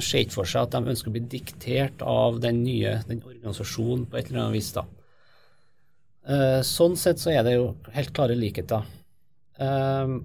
ser 0.00 0.30
for 0.32 0.48
seg 0.48 0.64
at 0.64 0.72
de 0.72 0.92
ønsker 0.94 1.10
å 1.10 1.14
bli 1.14 1.26
diktert 1.28 2.00
av 2.00 2.40
den 2.40 2.62
nye 2.64 2.96
den 3.08 3.20
organisasjonen 3.20 4.06
på 4.08 4.16
et 4.16 4.30
eller 4.30 4.46
annet 4.46 4.56
vis. 4.56 4.72
da. 4.72 4.86
Eh, 6.30 6.60
sånn 6.64 6.96
sett 7.00 7.20
så 7.20 7.32
er 7.34 7.44
det 7.44 7.58
jo 7.58 7.74
helt 7.92 8.12
klare 8.16 8.36
likheter. 8.38 8.88
Eh, 9.60 10.16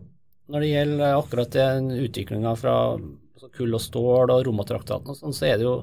når 0.45 0.63
det 0.63 0.71
gjelder 0.71 1.19
akkurat 1.19 1.51
den 1.51 1.91
utviklinga 1.97 2.55
fra 2.59 2.75
altså 2.95 3.51
kull 3.55 3.75
og 3.75 3.83
stål 3.83 4.31
og 4.31 4.43
Romatraktaten 4.47 5.11
og 5.11 5.19
sånn, 5.19 5.35
så 5.35 5.49
er 5.49 5.59
det 5.59 5.67
jo 5.67 5.77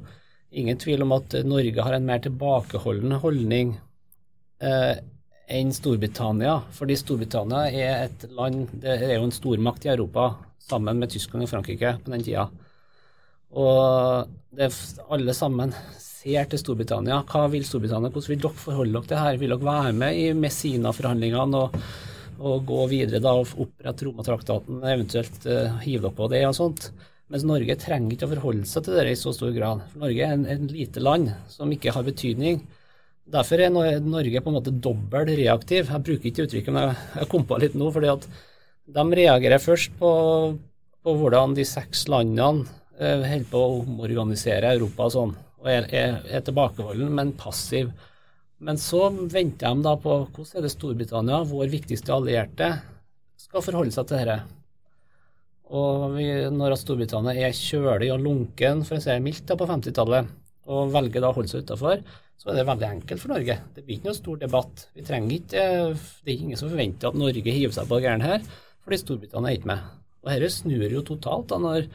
ingen 0.53 0.81
tvil 0.81 1.05
om 1.05 1.13
at 1.17 1.37
Norge 1.45 1.85
har 1.85 1.97
en 1.97 2.09
mer 2.09 2.23
tilbakeholden 2.25 3.19
holdning 3.21 3.75
eh, 4.65 4.97
enn 5.53 5.73
Storbritannia. 5.77 6.61
Fordi 6.73 6.97
Storbritannia 6.97 7.67
er 7.69 8.07
et 8.07 8.27
land 8.33 8.71
Det 8.81 8.97
er 8.97 9.17
jo 9.19 9.27
en 9.27 9.35
stormakt 9.35 9.85
i 9.85 9.93
Europa 9.93 10.31
sammen 10.63 11.01
med 11.03 11.13
Tyskland 11.13 11.45
og 11.45 11.51
Frankrike 11.53 11.97
på 12.05 12.13
den 12.15 12.25
tida. 12.25 12.47
Og 13.53 14.31
det, 14.57 14.71
alle 15.13 15.35
sammen 15.37 15.75
ser 15.99 16.49
til 16.49 16.61
Storbritannia. 16.61 17.21
Hva 17.29 17.47
vil 17.53 17.65
Storbritannia? 17.67 18.13
Hvordan 18.13 18.33
vil 18.33 18.43
dere 18.43 18.65
forholde 18.65 18.93
dere 18.95 19.07
til 19.07 19.15
det 19.15 19.23
her? 19.23 19.39
Vil 19.41 19.55
dere 19.55 19.69
være 19.69 19.95
med 19.97 20.19
i 20.19 20.27
Messina-forhandlingene 20.39 21.63
og, 21.63 21.79
og, 22.41 22.61
gå 22.69 22.85
videre 22.93 23.23
da 23.23 23.35
og 23.41 23.57
opprette 23.65 24.09
Romatraktaten, 24.09 24.83
eventuelt 24.89 25.49
uh, 25.49 25.81
hive 25.85 26.07
dere 26.07 26.17
på 26.19 26.29
det 26.33 26.45
og 26.49 26.57
sånt? 26.59 26.91
Mens 27.33 27.47
Norge 27.49 27.79
trenger 27.81 28.15
ikke 28.15 28.29
å 28.29 28.33
forholde 28.35 28.69
seg 28.69 28.85
til 28.85 28.99
det 28.99 29.13
i 29.15 29.19
så 29.19 29.33
stor 29.33 29.53
grad. 29.57 29.85
For 29.93 30.05
Norge 30.05 30.25
er 30.27 30.37
en, 30.37 30.49
en 30.53 30.69
lite 30.69 31.01
land 31.01 31.33
som 31.53 31.71
ikke 31.73 31.95
har 31.97 32.05
betydning. 32.05 32.61
Derfor 33.33 33.63
er 33.63 33.73
Norge 33.73 34.43
på 34.43 34.51
en 34.51 34.59
måte 34.59 34.75
dobbelt 34.85 35.33
reaktiv. 35.39 35.89
Jeg 35.89 36.05
bruker 36.05 36.29
ikke 36.29 36.45
uttrykket, 36.45 36.75
men 36.77 36.93
jeg 37.17 37.31
kom 37.33 37.47
på 37.49 37.57
litt 37.63 37.77
nå. 37.79 37.89
fordi 37.95 38.11
at 38.13 38.29
de 38.93 39.05
reagerer 39.17 39.63
først 39.63 39.97
på, 39.97 40.11
på 41.01 41.17
hvordan 41.17 41.57
de 41.57 41.65
seks 41.65 42.05
landene 42.13 42.67
holder 43.03 43.51
på 43.51 43.61
å 43.61 43.75
omorganisere 43.83 44.73
Europa 44.77 45.09
og 45.09 45.15
sånn, 45.15 45.35
og 45.63 45.69
er, 45.71 45.87
er, 45.95 46.17
er 46.39 46.47
tilbakeholden, 46.47 47.13
men 47.15 47.35
passiv. 47.39 47.93
Men 48.63 48.79
så 48.79 49.09
venter 49.11 49.75
de 49.75 49.85
da 49.85 49.97
på 49.99 50.17
hvordan 50.25 50.59
er 50.59 50.67
det 50.67 50.73
Storbritannia, 50.75 51.43
vår 51.51 51.71
viktigste 51.73 52.15
allierte, 52.15 52.69
skal 53.43 53.65
forholde 53.65 53.95
seg 53.95 54.07
til 54.09 54.23
dette. 54.23 54.39
Og 55.73 56.19
vi, 56.19 56.27
når 56.53 56.77
Storbritannia 56.79 57.49
er 57.49 57.57
kjølig 57.57 58.13
og 58.15 58.23
lunken, 58.23 58.85
for 58.87 58.99
å 58.99 59.03
si 59.03 59.11
det 59.11 59.25
mildt, 59.25 59.47
da, 59.49 59.57
på 59.59 59.69
50-tallet, 59.71 60.31
og 60.73 60.93
velger 60.95 61.25
da 61.25 61.33
å 61.33 61.37
holde 61.37 61.51
seg 61.51 61.65
utafor, 61.67 62.05
så 62.39 62.51
er 62.51 62.59
det 62.59 62.67
veldig 62.69 62.89
enkelt 62.89 63.23
for 63.23 63.33
Norge. 63.33 63.57
Det 63.75 63.85
blir 63.87 63.99
ikke 63.99 64.11
noe 64.11 64.19
stor 64.19 64.39
debatt. 64.41 64.87
Vi 64.95 65.05
trenger 65.07 65.37
ikke, 65.37 65.65
Det 66.23 66.33
er 66.33 66.45
ingen 66.47 66.59
som 66.61 66.71
forventer 66.71 67.11
at 67.11 67.19
Norge 67.19 67.55
hiver 67.55 67.75
seg 67.75 67.91
på 67.91 68.01
gæren 68.03 68.25
her, 68.25 68.47
fordi 68.83 68.99
Storbritannia 69.01 69.53
er 69.53 69.59
ikke 69.59 69.71
med. 69.71 69.85
Og 70.23 70.31
dette 70.31 70.51
snur 70.55 70.97
jo 70.97 71.05
totalt 71.07 71.49
da 71.51 71.59
når 71.63 71.87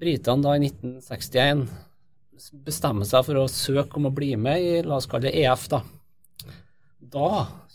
britene 0.00 0.44
da 0.44 0.54
i 0.56 0.62
1961 0.66 1.66
bestemmer 2.66 3.06
seg 3.08 3.26
for 3.26 3.40
å 3.40 3.50
søke 3.50 4.00
om 4.00 4.08
å 4.10 4.14
bli 4.14 4.34
med 4.36 4.62
i 4.62 4.72
la 4.84 4.98
oss 4.98 5.06
kalle 5.10 5.30
det 5.30 5.44
EF. 5.44 5.68
Da 5.70 5.82
Da 7.14 7.28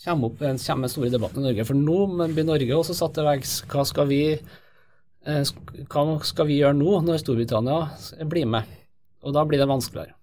kommer 0.03 0.31
opp 0.31 0.39
kommer 0.39 0.87
en 0.87 0.89
stor 0.91 1.09
debatt 1.09 1.37
i 1.37 1.43
Norge. 1.43 1.65
For 1.65 1.77
nå 1.77 2.27
blir 2.33 2.47
Norge 2.47 2.75
også 2.75 2.95
satt 2.97 3.15
til 3.15 3.27
veggs. 3.27 3.61
Hva 3.71 3.85
Eh, 5.27 5.43
hva 5.91 6.03
skal 6.23 6.47
vi 6.47 6.59
gjøre 6.61 6.77
nå, 6.79 6.93
når 7.03 7.19
Storbritannia 7.23 8.25
blir 8.29 8.47
med? 8.47 8.69
Og 9.23 9.35
da 9.35 9.43
blir 9.47 9.59
det 9.59 9.67
vanskeligere. 9.67 10.15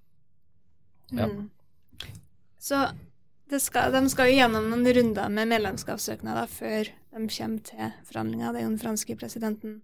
Ja. 1.13 1.29
Mm. 1.29 1.51
Så 2.59 2.81
skal, 3.63 3.93
de 3.95 4.01
skal 4.11 4.31
jo 4.31 4.39
gjennom 4.41 4.71
noen 4.73 4.89
runder 4.97 5.29
med 5.31 5.53
medlemskapssøknader 5.53 6.49
før 6.51 6.89
de 6.89 7.29
kommer 7.29 7.61
til 7.69 7.93
forhandlinger. 8.09 8.53
Det 8.53 8.63
er 8.63 8.65
jo 8.65 8.73
den 8.73 8.81
franske 8.83 9.19
presidenten 9.21 9.77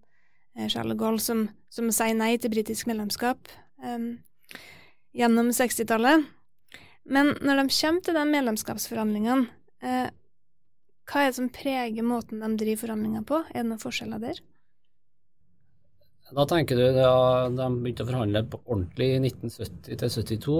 Charles 0.55 0.93
de 0.93 0.99
Gaulle 0.99 1.21
som, 1.23 1.47
som, 1.73 1.89
sier 1.93 2.13
nei 2.17 2.35
til 2.37 2.53
britisk 2.53 2.89
medlemskap 2.89 3.49
um, 3.81 4.19
gjennom 5.17 5.49
60-tallet. 5.55 6.27
Men 7.09 7.33
når 7.41 7.63
de 7.63 7.65
kommer 7.73 8.05
til 8.05 8.17
de 8.17 8.25
medlemskapsforhandlingene, 8.29 9.47
uh, 9.83 10.09
hva 11.09 11.23
er 11.23 11.31
det 11.31 11.37
som 11.39 11.51
preger 11.51 12.05
måten 12.05 12.43
de 12.43 12.53
driver 12.61 12.85
forhandlinger 12.85 13.25
på? 13.27 13.41
Er 13.51 13.63
det 13.63 13.69
noen 13.71 13.81
forskjeller 13.81 14.21
der? 14.23 14.39
Da 16.33 16.45
tenker 16.49 16.79
du 16.79 16.85
da 16.95 17.09
de 17.51 17.67
begynte 17.81 18.05
å 18.05 18.09
forhandle 18.09 18.45
på 18.49 18.61
ordentlig 18.63 19.09
i 19.17 19.19
1970 19.19 19.99
til 19.99 20.13
72, 20.15 20.55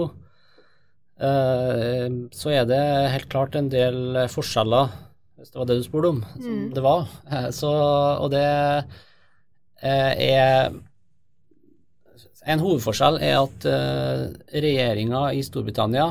eh, 1.28 2.18
så 2.36 2.52
er 2.52 2.68
det 2.68 2.82
helt 3.14 3.30
klart 3.32 3.56
en 3.58 3.70
del 3.72 4.20
forskjeller, 4.30 4.92
hvis 5.40 5.54
det 5.54 5.60
var 5.60 5.70
det 5.70 5.78
du 5.80 5.86
spurte 5.86 6.12
om, 6.12 6.20
som 6.36 6.60
mm. 6.60 6.68
det 6.76 6.84
var. 6.84 7.08
Eh, 7.30 7.48
så, 7.56 7.72
og 8.20 8.30
det 8.36 8.44
eh, 8.44 9.00
er 9.84 10.74
En 12.44 12.60
hovedforskjell 12.60 13.16
er 13.24 13.38
at 13.40 13.64
regjeringa 14.52 15.30
i 15.32 15.38
Storbritannia, 15.44 16.10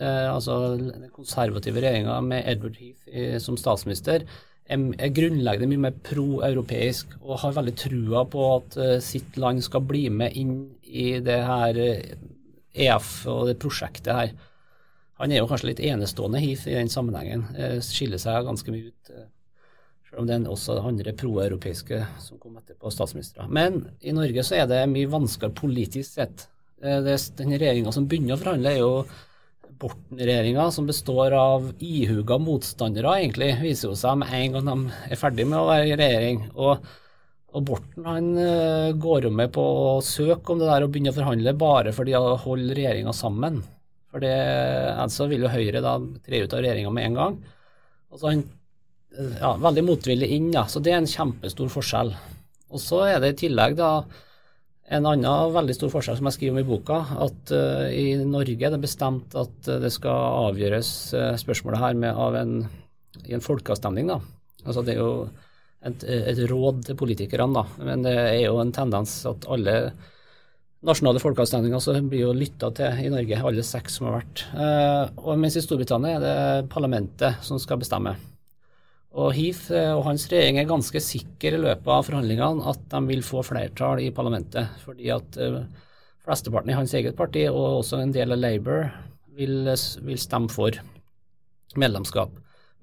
altså 0.00 0.54
den 0.78 1.10
konservative 1.12 1.82
regjeringa 1.84 2.14
med 2.24 2.48
Edward 2.48 2.78
Heath 2.80 3.42
som 3.44 3.58
statsminister, 3.60 4.24
er 4.64 5.12
grunnleggende 5.12 5.68
mye 5.68 5.82
mer 5.90 5.98
pro-europeisk 6.08 7.18
og 7.20 7.42
har 7.44 7.52
veldig 7.58 7.74
trua 7.84 8.24
på 8.32 8.46
at 8.54 8.78
sitt 9.04 9.36
land 9.36 9.60
skal 9.64 9.84
bli 9.84 10.06
med 10.08 10.40
inn 10.40 10.56
i 10.88 11.20
det 11.24 11.38
her 11.44 11.78
eh, 11.82 12.16
EF 12.88 13.26
og 13.28 13.48
det 13.48 13.58
prosjektet 13.60 14.12
her. 14.14 14.32
Han 15.18 15.32
er 15.32 15.42
jo 15.42 15.48
kanskje 15.50 15.72
litt 15.72 15.82
enestående 15.82 16.40
Heath 16.42 16.68
i 16.68 16.76
den 16.76 16.90
sammenhengen. 16.92 17.48
Skiller 17.82 18.20
seg 18.22 18.46
ganske 18.46 18.70
mye 18.70 18.92
ut. 18.92 19.10
Selv 20.08 20.22
om 20.22 20.28
det 20.28 20.36
er 20.38 20.48
også 20.48 20.78
andre 20.88 21.12
pro-europeiske 21.16 22.00
som 22.24 22.40
kom 22.40 22.56
etterpå, 22.56 22.90
statsministre. 22.92 23.44
Men 23.52 23.82
i 24.00 24.14
Norge 24.16 24.44
så 24.46 24.56
er 24.56 24.68
det 24.70 24.86
mye 24.88 25.10
vanskeligere 25.12 25.58
politisk 25.58 26.14
sett. 26.16 26.46
Den 26.80 27.56
regjeringa 27.58 27.92
som 27.92 28.06
begynner 28.08 28.36
å 28.36 28.40
forhandle, 28.40 28.72
er 28.72 28.80
jo 28.80 28.92
Borten-regjeringa, 29.78 30.70
som 30.74 30.88
består 30.88 31.34
av 31.38 31.68
ihuga 31.84 32.38
motstandere, 32.42 33.12
egentlig, 33.20 33.52
viser 33.62 33.92
jo 33.92 33.98
seg 33.98 34.16
med 34.22 34.32
en 34.34 34.56
gang 34.56 34.70
de 34.70 35.12
er 35.12 35.20
ferdig 35.20 35.46
med 35.46 35.60
å 35.60 35.68
være 35.68 35.90
i 35.92 35.98
regjering. 36.00 36.40
Og, 36.56 36.88
og 37.52 37.66
Borten 37.68 38.08
han 38.08 38.30
uh, 38.40 38.96
går 38.98 39.28
jo 39.28 39.34
med 39.38 39.52
på 39.54 39.62
å 39.62 39.92
søke 40.02 40.54
om 40.54 40.62
det 40.62 40.70
der 40.70 40.86
og 40.86 40.94
begynne 40.94 41.12
å 41.14 41.18
forhandle 41.20 41.54
bare 41.60 41.94
fordi 41.94 42.16
de 42.16 42.40
holder 42.46 42.80
regjeringa 42.80 43.14
sammen. 43.14 43.60
For 44.08 44.24
det, 44.24 44.34
altså 44.96 45.28
vil 45.30 45.44
jo 45.44 45.52
Høyre 45.52 45.84
da 45.84 45.98
tre 46.24 46.42
ut 46.42 46.56
av 46.56 46.64
regjeringa 46.64 46.94
med 46.96 47.10
en 47.10 47.20
gang. 47.20 47.38
Og 48.08 48.18
så 48.18 48.32
han 48.32 48.46
ja, 49.18 49.52
veldig 49.58 49.84
motvillig 49.86 50.30
inn, 50.36 50.50
ja. 50.54 50.64
Så 50.70 50.82
det 50.84 50.94
er 50.94 51.02
en 51.02 51.10
kjempestor 51.10 51.70
forskjell. 51.72 52.12
Og 52.68 52.82
så 52.82 53.02
er 53.08 53.22
det 53.22 53.34
i 53.34 53.38
tillegg 53.46 53.78
da 53.78 53.92
en 54.88 55.08
annen 55.08 55.52
veldig 55.52 55.74
stor 55.76 55.90
forskjell 55.92 56.16
som 56.18 56.28
jeg 56.28 56.38
skriver 56.38 56.54
om 56.54 56.60
i 56.62 56.68
boka, 56.68 56.98
at 57.26 57.52
uh, 57.52 57.88
i 57.92 58.16
Norge 58.24 58.64
er 58.64 58.72
det 58.72 58.80
bestemt 58.80 59.34
at 59.36 59.68
uh, 59.68 59.76
det 59.82 59.90
skal 59.92 60.48
avgjøres 60.48 60.92
uh, 61.16 61.32
spørsmålet 61.40 61.82
her 61.82 61.98
med 62.04 62.20
av 62.26 62.38
en, 62.40 62.54
i 63.26 63.34
en 63.36 63.44
folkeavstemning. 63.44 64.08
da. 64.08 64.20
Altså 64.64 64.84
Det 64.84 64.94
er 64.94 65.02
jo 65.02 65.10
et, 65.88 66.06
et 66.08 66.40
råd 66.50 66.86
til 66.88 66.98
politikerne, 67.00 67.50
da. 67.58 67.84
Men 67.90 68.06
det 68.06 68.14
er 68.16 68.46
jo 68.46 68.62
en 68.62 68.72
tendens 68.74 69.20
at 69.28 69.44
alle 69.52 69.76
nasjonale 70.88 71.20
folkeavstemninger 71.20 71.82
så 71.82 71.98
blir 72.00 72.28
jo 72.28 72.32
lytta 72.36 72.70
til 72.78 73.04
i 73.04 73.12
Norge, 73.12 73.42
alle 73.44 73.66
seks 73.66 73.98
som 73.98 74.08
har 74.08 74.20
vært. 74.20 74.44
og 75.18 75.40
Mens 75.42 75.58
i 75.58 75.62
Storbritannia 75.64 76.20
er 76.20 76.22
det 76.22 76.68
parlamentet 76.70 77.42
som 77.42 77.58
skal 77.58 77.80
bestemme. 77.82 78.14
Og 79.16 79.32
Heath 79.32 79.72
eh, 79.72 79.92
og 79.96 80.04
hans 80.04 80.26
regjering 80.28 80.60
er 80.60 80.68
ganske 80.68 81.00
sikre 81.00 81.56
i 81.56 81.62
løpet 81.62 81.88
av 81.88 82.04
forhandlingene 82.06 82.66
at 82.68 82.82
de 82.92 83.02
vil 83.08 83.24
få 83.24 83.42
flertall 83.46 84.02
i 84.04 84.12
parlamentet. 84.14 84.68
Fordi 84.84 85.12
at 85.14 85.38
uh, 85.40 85.62
flesteparten 86.26 86.74
i 86.74 86.76
hans 86.76 86.92
eget 86.98 87.16
parti 87.16 87.46
og 87.48 87.80
også 87.80 88.02
en 88.02 88.12
del 88.14 88.36
av 88.36 88.42
Labour 88.42 88.90
vil, 89.38 89.70
vil 90.04 90.20
stemme 90.20 90.52
for 90.52 90.76
medlemskap. 91.78 92.34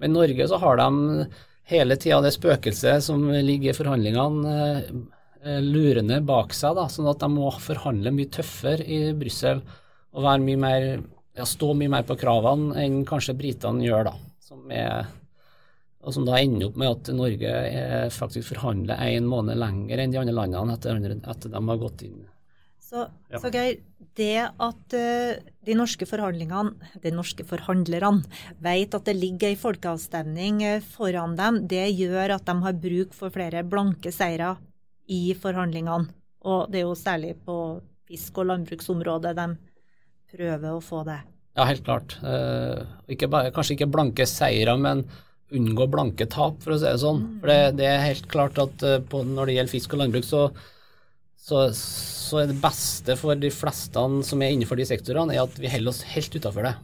Men 0.02 0.12
i 0.12 0.18
Norge 0.18 0.48
så 0.50 0.58
har 0.60 0.80
de 0.80 1.28
hele 1.70 1.96
tida 1.98 2.18
det 2.22 2.34
spøkelset 2.34 3.04
som 3.06 3.22
ligger 3.30 3.72
i 3.72 3.76
forhandlingene 3.76 4.56
lurende 5.62 6.18
bak 6.26 6.54
seg, 6.56 6.74
da, 6.78 6.86
sånn 6.90 7.08
at 7.10 7.20
de 7.22 7.28
må 7.30 7.50
forhandle 7.62 8.12
mye 8.14 8.30
tøffere 8.34 8.82
i 8.82 9.12
Brussel 9.16 9.60
og 10.16 10.26
mye 10.42 10.58
mer, 10.58 10.86
ja, 11.36 11.46
stå 11.46 11.72
mye 11.76 11.92
mer 11.92 12.06
på 12.08 12.16
kravene 12.18 12.74
enn 12.82 13.04
kanskje 13.08 13.36
britene 13.38 13.84
gjør, 13.84 14.08
da, 14.08 14.14
som 14.42 14.72
er 14.72 15.06
og 16.06 16.14
som 16.14 16.26
da 16.26 16.38
ender 16.38 16.68
opp 16.68 16.76
med 16.78 16.92
at 16.92 17.10
Norge 17.18 17.52
faktisk 18.14 18.52
forhandler 18.52 19.00
en 19.08 19.26
måned 19.26 19.58
lenger 19.58 19.98
enn 19.98 20.14
de 20.14 20.20
andre 20.20 20.36
landene 20.36 20.76
etter, 20.76 21.00
etter 21.18 21.50
de 21.50 21.62
har 21.66 21.80
gått 21.82 22.04
inn. 22.06 22.20
Så, 22.86 23.02
ja. 23.32 23.40
så 23.42 23.50
Geir, 23.50 23.80
det 24.14 24.44
at 24.46 24.94
uh, 24.94 25.32
de 25.66 25.74
norske 25.74 26.06
forhandlingene, 26.06 26.92
de 27.02 27.10
norske 27.10 27.42
forhandlerne 27.48 28.22
vet 28.62 28.94
at 28.94 29.08
det 29.08 29.16
ligger 29.18 29.50
ei 29.50 29.58
folkeavstemning 29.58 30.62
uh, 30.62 30.86
foran 30.94 31.34
dem, 31.38 31.64
det 31.66 31.88
gjør 31.98 32.36
at 32.36 32.46
de 32.46 32.54
har 32.62 32.78
bruk 32.86 33.16
for 33.16 33.34
flere 33.34 33.64
blanke 33.66 34.14
seire 34.14 34.54
i 35.10 35.34
forhandlingene. 35.34 36.14
Og 36.46 36.70
det 36.70 36.84
er 36.84 36.86
jo 36.86 36.94
særlig 36.94 37.34
på 37.42 37.58
fisk- 38.06 38.38
og 38.38 38.52
landbruksområdet 38.52 39.34
de 39.34 39.48
prøver 40.30 40.70
å 40.70 40.84
få 40.84 41.02
det. 41.08 41.18
Ja, 41.56 41.64
helt 41.66 41.82
klart. 41.82 42.14
Ikke 43.10 43.26
bare, 43.32 43.50
kanskje 43.50 43.74
ikke 43.74 43.88
blanke 43.90 44.26
seire, 44.28 44.76
men 44.78 45.02
unngå 45.54 45.86
blanke 45.90 46.26
tap, 46.30 46.58
for 46.62 46.74
å 46.74 46.78
si 46.80 46.88
det 46.88 46.98
sånn. 47.02 47.22
For 47.42 47.50
det, 47.50 47.76
det 47.78 47.86
er 47.88 48.02
helt 48.08 48.26
klart 48.30 48.58
at 48.62 48.82
uh, 48.86 48.98
på, 49.04 49.22
når 49.26 49.48
det 49.48 49.56
gjelder 49.58 49.74
fisk 49.76 49.94
og 49.94 50.02
landbruk, 50.02 50.26
så, 50.26 50.42
så, 51.38 51.62
så, 51.76 52.42
er 52.42 52.50
det 52.50 52.58
beste 52.62 53.16
for 53.20 53.38
de 53.38 53.52
fleste 53.54 54.06
som 54.26 54.42
er 54.42 54.54
innenfor 54.54 54.80
de 54.80 54.88
sektorene, 54.88 55.36
er 55.36 55.44
at 55.44 55.58
vi 55.60 55.70
holder 55.70 55.94
oss 55.94 56.04
helt 56.14 56.34
utafor 56.34 56.66
det. 56.66 56.74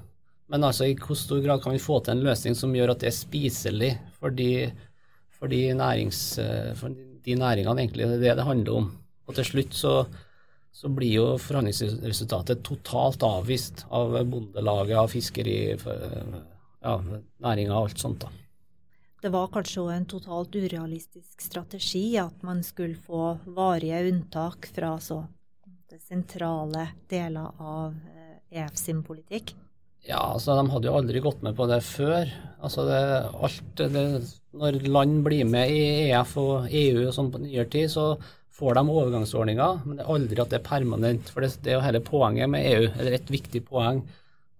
Men 0.52 0.66
altså, 0.68 0.86
i 0.86 0.96
hvor 0.98 1.18
stor 1.18 1.40
grad 1.42 1.62
kan 1.64 1.74
vi 1.74 1.82
få 1.82 1.98
til 2.04 2.14
en 2.14 2.26
løsning 2.26 2.56
som 2.58 2.74
gjør 2.76 2.94
at 2.94 3.02
det 3.02 3.10
er 3.10 3.16
spiselig 3.16 3.92
for 4.20 4.34
de, 4.36 4.50
for 5.38 5.50
de, 5.50 5.64
nærings, 5.78 6.20
uh, 6.42 6.74
for 6.78 6.94
de 6.94 7.38
næringene, 7.38 7.80
egentlig. 7.82 8.10
Det 8.10 8.20
er 8.20 8.26
det 8.28 8.36
det 8.42 8.50
handler 8.50 8.82
om. 8.82 8.92
Og 9.26 9.38
til 9.38 9.48
slutt 9.48 9.74
så, 9.78 9.96
så 10.74 10.90
blir 10.92 11.16
jo 11.16 11.26
forhandlingsresultatet 11.40 12.62
totalt 12.66 13.26
avvist 13.26 13.86
av 13.90 14.14
Bondelaget, 14.30 14.96
av 14.98 15.10
fiskeri, 15.10 15.56
ja, 15.72 16.94
næringa 17.42 17.74
og 17.74 17.88
alt 17.88 18.02
sånt. 18.02 18.22
da. 18.26 18.41
Det 19.22 19.30
var 19.30 19.52
kanskje 19.54 19.84
òg 19.84 19.92
en 19.94 20.08
totalt 20.10 20.56
urealistisk 20.58 21.44
strategi 21.44 22.16
at 22.18 22.40
man 22.42 22.64
skulle 22.66 22.98
få 22.98 23.36
varige 23.54 24.00
unntak 24.08 24.66
fra 24.74 24.96
så 24.98 25.20
sentrale 26.02 26.88
deler 27.10 27.52
av 27.62 27.94
EF 28.50 28.64
eh, 28.64 28.74
e 28.74 28.80
sin 28.80 29.04
politikk? 29.06 29.54
Ja, 30.02 30.18
altså 30.34 30.56
de 30.58 30.64
hadde 30.72 30.88
jo 30.90 30.96
aldri 30.98 31.22
gått 31.22 31.44
med 31.46 31.54
på 31.54 31.68
det 31.70 31.78
før. 31.86 32.30
Altså 32.58 32.88
det, 32.88 33.02
alt 33.46 33.82
det, 33.94 34.06
Når 34.58 34.80
land 34.90 35.20
blir 35.22 35.46
med 35.46 35.70
i 35.70 35.84
EF 36.08 36.34
og 36.42 36.66
EU 36.66 37.04
og 37.06 37.14
sånn 37.14 37.30
på 37.30 37.44
nyere 37.44 37.68
tid, 37.70 37.92
så 37.92 38.16
får 38.52 38.74
de 38.74 38.82
overgangsordninger, 38.90 39.84
men 39.86 40.00
det 40.00 40.04
er 40.04 40.10
aldri 40.16 40.42
at 40.42 40.50
det 40.50 40.58
er 40.58 40.66
permanent. 40.66 41.30
For 41.30 41.46
det, 41.46 41.54
det 41.62 41.72
er 41.72 41.78
jo 41.78 41.86
hele 41.86 42.02
poenget 42.02 42.50
med 42.50 42.66
EU, 42.72 42.90
eller 42.90 43.14
et 43.14 43.30
viktig 43.30 43.62
poeng, 43.70 44.02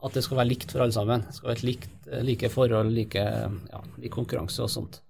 at 0.03 0.17
det 0.17 0.25
skal 0.27 0.41
være 0.41 0.51
likt 0.51 0.73
for 0.75 0.83
alle 0.85 0.95
sammen. 0.95 1.25
Det 1.29 1.37
skal 1.37 1.53
være 1.53 1.59
et 1.61 1.67
likt, 1.69 1.97
like 2.27 2.51
forhold, 2.53 2.91
like, 2.95 3.23
ja, 3.23 3.81
lik 4.03 4.15
konkurranse 4.15 4.65
og 4.65 4.71
sånt. 4.73 5.01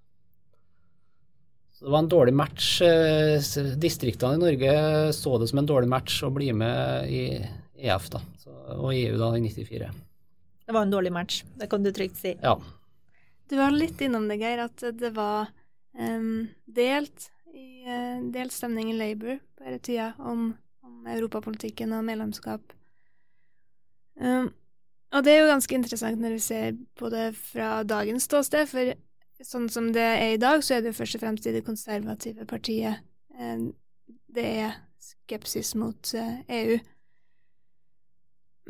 Så 1.83 1.87
det 1.89 1.93
var 1.93 2.05
en 2.05 2.09
dårlig 2.13 2.35
match. 2.35 2.67
Eh, 2.83 3.43
distriktene 3.81 4.37
i 4.37 4.43
Norge 4.43 4.75
så 5.17 5.39
det 5.39 5.49
som 5.51 5.59
en 5.59 5.67
dårlig 5.67 5.89
match 5.91 6.21
å 6.23 6.31
bli 6.31 6.53
med 6.55 7.09
i 7.11 7.25
EF 7.83 8.07
da, 8.13 8.21
så, 8.39 8.53
og 8.77 8.93
EU 8.95 9.17
da 9.19 9.33
i 9.35 9.41
94. 9.43 9.89
Det 10.63 10.77
var 10.77 10.87
en 10.87 10.95
dårlig 10.95 11.11
match, 11.13 11.41
det 11.59 11.67
kan 11.73 11.83
du 11.83 11.91
trygt 11.91 12.21
si. 12.21 12.37
Ja. 12.39 12.55
Du 13.51 13.57
var 13.59 13.75
litt 13.75 14.01
innom 14.01 14.29
det, 14.31 14.39
Geir, 14.39 14.63
at 14.69 14.85
det 14.95 15.11
var 15.17 15.51
um, 15.99 16.47
delt, 16.71 17.27
i, 17.51 17.83
uh, 17.83 18.23
delt 18.31 18.55
stemning 18.55 18.93
i 18.93 18.97
Labour 18.97 19.43
på 19.43 19.67
denne 19.67 19.83
tida 19.83 20.13
om, 20.23 20.53
om 20.87 21.11
europapolitikken 21.17 21.99
og 21.99 22.07
medlemskap. 22.07 22.77
Um, 24.23 24.53
og 25.13 25.25
det 25.25 25.33
er 25.33 25.43
jo 25.43 25.51
ganske 25.53 25.77
interessant 25.77 26.21
når 26.21 26.37
vi 26.37 26.43
ser 26.45 26.77
på 26.99 27.11
det 27.13 27.33
fra 27.37 27.83
dagens 27.85 28.29
ståsted, 28.29 28.69
for 28.71 28.95
sånn 29.43 29.69
som 29.73 29.91
det 29.95 30.07
er 30.07 30.35
i 30.37 30.41
dag, 30.41 30.63
så 30.65 30.77
er 30.77 30.83
det 30.83 30.93
jo 30.93 31.01
først 31.01 31.19
og 31.19 31.25
fremst 31.25 31.47
i 31.47 31.55
det 31.55 31.65
konservative 31.67 32.47
partiet 32.49 33.03
eh, 33.39 33.69
det 34.33 34.49
er 34.65 34.75
skepsis 35.03 35.75
mot 35.79 36.15
eh, 36.17 36.41
EU. 36.63 36.79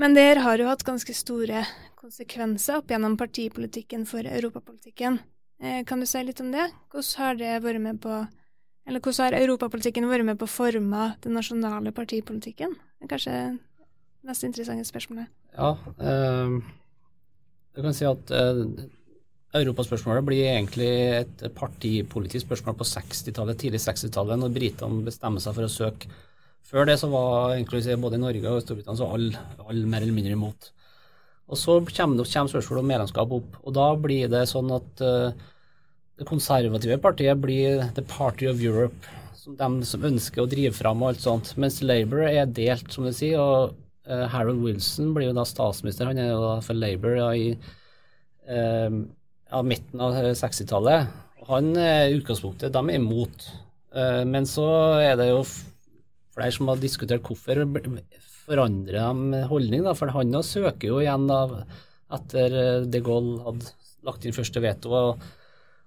Men 0.01 0.17
det 0.17 0.25
her 0.25 0.41
har 0.43 0.59
jo 0.59 0.69
hatt 0.71 0.85
ganske 0.87 1.15
store 1.15 1.65
konsekvenser 2.01 2.81
opp 2.81 2.91
gjennom 2.91 3.19
partipolitikken 3.21 4.07
for 4.09 4.27
europapolitikken. 4.27 5.21
Eh, 5.63 5.83
kan 5.87 6.01
du 6.01 6.09
si 6.09 6.23
litt 6.25 6.41
om 6.43 6.51
det? 6.55 6.71
Hvordan 6.91 7.19
har 7.21 7.39
det 7.39 7.59
vært 7.67 7.85
med 7.85 8.01
på 8.03 8.23
eller 8.83 8.99
hvordan 8.99 9.29
har 9.29 9.37
europapolitikken 9.39 10.09
vært 10.11 10.27
med 10.27 10.41
på 10.41 10.49
å 10.49 10.51
forme 10.51 11.13
den 11.23 11.37
nasjonale 11.39 11.93
partipolitikken? 11.95 12.75
Kanskje 13.07 13.35
mest 14.27 14.47
interessante 14.47 14.89
spørsmålet. 14.89 15.31
Ja, 15.57 15.75
eh, 15.99 16.59
jeg 17.77 17.87
kan 17.87 17.97
si 17.97 18.09
at 18.09 18.35
eh, 18.37 18.61
Europaspørsmålet 19.63 20.25
blir 20.25 20.47
egentlig 20.49 20.91
et 21.19 21.43
partipolitisk 21.57 22.47
spørsmål 22.47 22.77
på 22.81 22.89
60-tallet, 22.89 23.59
tidlig 23.61 23.83
60-tallet, 23.85 24.41
når 24.41 24.55
britene 24.55 25.05
bestemmer 25.05 25.45
seg 25.45 25.57
for 25.59 25.69
å 25.69 25.73
søke. 25.73 26.13
Før 26.73 26.87
det 26.89 26.97
så 27.03 27.11
var 27.13 27.57
egentlig 27.57 27.99
både 28.01 28.21
Norge 28.23 28.49
og 28.49 28.63
Storbritannia 28.65 29.01
så 29.03 29.11
alle 29.13 29.43
all 29.67 29.83
mer 29.85 30.05
eller 30.05 30.17
mindre 30.17 30.37
imot. 30.39 30.71
Og 31.53 31.59
Så 31.59 31.75
kommer, 31.85 32.25
kommer 32.25 32.49
spørsmålet 32.49 32.81
om 32.81 32.89
medlemskap 32.89 33.35
opp, 33.37 33.59
og 33.61 33.75
da 33.77 33.89
blir 34.01 34.31
det 34.33 34.47
sånn 34.49 34.71
at 34.73 35.03
uh, 35.05 35.35
det 36.17 36.29
konservative 36.29 36.97
partiet 37.03 37.41
blir 37.43 37.83
the 37.99 38.05
party 38.09 38.49
of 38.49 38.63
Europe, 38.63 38.97
som 39.37 39.59
de 39.59 39.85
som 39.85 40.07
ønsker 40.07 40.45
å 40.45 40.49
drive 40.49 40.73
fram 40.77 41.03
og 41.03 41.13
alt 41.13 41.25
sånt, 41.25 41.53
mens 41.61 41.83
Labour 41.85 42.25
er 42.25 42.47
delt, 42.47 42.89
som 42.95 43.05
du 43.05 43.13
sier. 43.13 43.43
og 43.43 43.77
uh, 44.09 44.27
Harold 44.33 44.63
Wilson 44.65 45.13
blir 45.17 45.31
jo 45.31 45.37
da 45.37 45.45
statsminister, 45.49 46.09
han 46.11 46.21
er 46.21 46.33
jo 46.33 46.41
da 46.45 46.55
for 46.65 46.79
Labour 46.79 47.19
ja, 47.19 47.29
i 47.35 47.53
uh, 47.55 49.03
ja, 49.53 49.63
midten 49.67 50.03
av 50.03 50.17
60-tallet. 50.39 51.13
Han 51.49 51.75
er 51.77 52.09
i 52.09 52.17
utgangspunktet 52.21 52.75
de 52.75 52.83
er 52.83 53.01
imot. 53.01 53.49
Uh, 53.93 54.23
men 54.29 54.49
så 54.49 54.67
er 55.03 55.17
det 55.21 55.33
jo 55.33 55.43
flere 56.33 56.55
som 56.55 56.71
har 56.71 56.81
diskutert 56.81 57.27
hvorfor 57.27 57.65
forandrer 58.47 59.13
de 59.33 59.45
holdning. 59.51 59.85
Da. 59.87 59.95
For 59.99 60.13
han 60.15 60.35
søker 60.47 60.89
jo 60.91 61.01
igjen 61.03 61.29
da, 61.31 61.43
etter 62.13 62.59
eh, 62.59 62.89
de 62.93 63.01
Gaulle 63.05 63.41
hadde 63.47 63.71
lagt 64.07 64.27
inn 64.27 64.37
første 64.37 64.63
veto. 64.65 64.93
og 64.93 65.23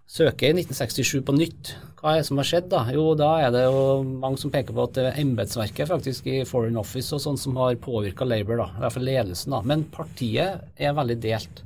søker 0.06 0.52
i 0.52 0.62
1967 0.62 1.22
på 1.26 1.36
nytt. 1.36 1.74
Hva 2.00 2.14
er 2.14 2.22
det 2.22 2.28
som 2.28 2.40
har 2.40 2.48
skjedd 2.48 2.68
da? 2.70 2.84
Jo, 2.94 3.08
da 3.18 3.32
er 3.42 3.54
det 3.54 3.64
jo 3.66 4.04
mange 4.06 4.38
som 4.42 4.52
peker 4.54 4.76
på 4.76 4.86
at 4.86 4.98
det 4.98 5.06
er 5.10 5.22
embetsverket 5.24 5.90
faktisk 5.90 6.28
i 6.30 6.44
Foreign 6.48 6.78
Office 6.78 7.16
og 7.18 7.24
sånn 7.24 7.40
som 7.42 7.58
har 7.58 7.80
påvirka 7.82 8.28
Labour, 8.28 8.62
da. 8.62 8.68
I 8.76 8.84
hvert 8.84 8.96
fall 8.98 9.08
ledelsen. 9.10 9.56
da. 9.56 9.62
Men 9.66 9.88
partiet 9.94 10.68
er 10.78 10.98
veldig 10.98 11.18
delt. 11.24 11.64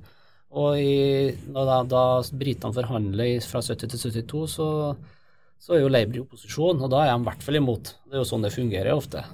Og 0.50 0.80
i, 0.82 1.36
da, 1.54 1.82
da 1.86 2.04
britene 2.34 2.74
forhandler 2.74 3.44
fra 3.46 3.62
70 3.62 3.92
til 3.92 4.02
72, 4.24 4.46
så, 4.56 4.70
så, 5.60 5.76
er 5.76 5.84
jo 5.84 5.92
Labour 5.92 6.18
i 6.18 6.24
opposisjon, 6.24 6.82
og 6.82 6.90
da 6.90 7.04
er 7.04 7.12
de 7.12 7.20
i 7.20 7.28
hvert 7.28 7.46
fall 7.46 7.60
imot. 7.60 7.94
Det 8.08 8.18
er 8.18 8.24
jo 8.24 8.30
sånn 8.32 8.48
det 8.48 8.56
fungerer 8.56 8.96
ofte. 8.96 9.26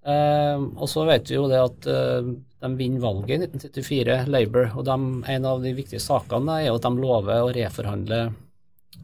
Eh, 0.00 0.62
og 0.80 0.88
så 0.88 1.04
vet 1.04 1.28
vi 1.28 1.36
jo 1.36 1.48
det 1.50 1.58
at 1.60 1.88
eh, 1.92 2.30
de 2.60 2.70
vinner 2.76 3.02
valget 3.02 3.34
i 3.34 3.48
1974, 3.50 4.22
Labour, 4.32 4.70
og 4.80 4.86
de, 4.88 4.96
en 5.34 5.48
av 5.50 5.60
de 5.64 5.74
viktige 5.76 6.00
sakene 6.00 6.60
er 6.60 6.70
jo 6.70 6.78
at 6.78 6.86
de 6.86 7.02
lover 7.02 7.44
å 7.44 7.52
reforhandle 7.52 8.20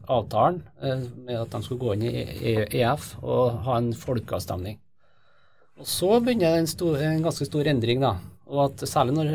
avtalen 0.07 0.63
eh, 0.81 1.05
med 1.27 1.37
at 1.43 1.53
de 1.53 1.61
skulle 1.65 1.83
gå 1.83 1.93
inn 1.93 2.07
i 2.07 2.55
EF 2.81 3.11
og 3.21 3.61
ha 3.67 3.77
en 3.77 3.91
folkeavstemning. 3.97 4.79
Og 5.77 5.85
så 5.85 6.15
begynner 6.17 6.57
en, 6.57 6.69
stor, 6.69 6.97
en 7.05 7.21
ganske 7.21 7.45
stor 7.45 7.69
endring, 7.69 8.01
da. 8.01 8.15
Og 8.49 8.63
at 8.63 8.87
særlig 8.89 9.13
når 9.17 9.33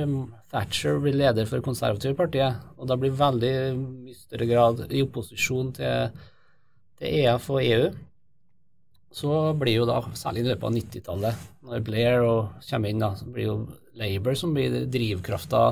Thatcher 0.50 0.98
blir 1.00 1.14
leder 1.14 1.46
for 1.46 1.62
konservative 1.62 2.16
partiet, 2.18 2.58
og 2.74 2.88
da 2.90 2.96
blir 2.98 3.14
veldig 3.14 3.54
mye 3.78 4.16
større 4.16 4.48
grad 4.50 4.82
i 4.90 5.04
opposisjon 5.04 5.70
til, 5.76 6.24
til 6.98 7.20
EF 7.22 7.46
og 7.52 7.62
EU, 7.62 7.92
så 9.12 9.38
blir 9.60 9.82
jo 9.82 9.86
da, 9.86 10.00
særlig 10.18 10.42
i 10.42 10.48
løpet 10.48 10.66
av 10.66 10.76
90-tallet, 10.78 11.48
når 11.62 11.82
Blair 11.86 12.24
kommer 12.68 12.90
inn, 12.90 13.02
da, 13.02 13.12
så 13.18 13.28
blir 13.30 13.48
jo 13.48 13.56
Labour 13.98 14.38
som 14.38 14.54
blir 14.56 14.84
drivkrafta 14.90 15.66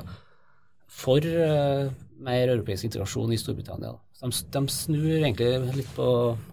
for 0.91 1.25
uh, 1.25 1.91
mer 2.21 2.53
europeisk 2.53 2.89
integrasjon 2.89 3.33
i 3.33 3.39
Storbritannia. 3.41 3.95
De, 4.21 4.31
de, 4.31 4.63
snur 4.73 5.09
egentlig 5.21 5.55
litt 5.79 5.95
på 5.97 6.09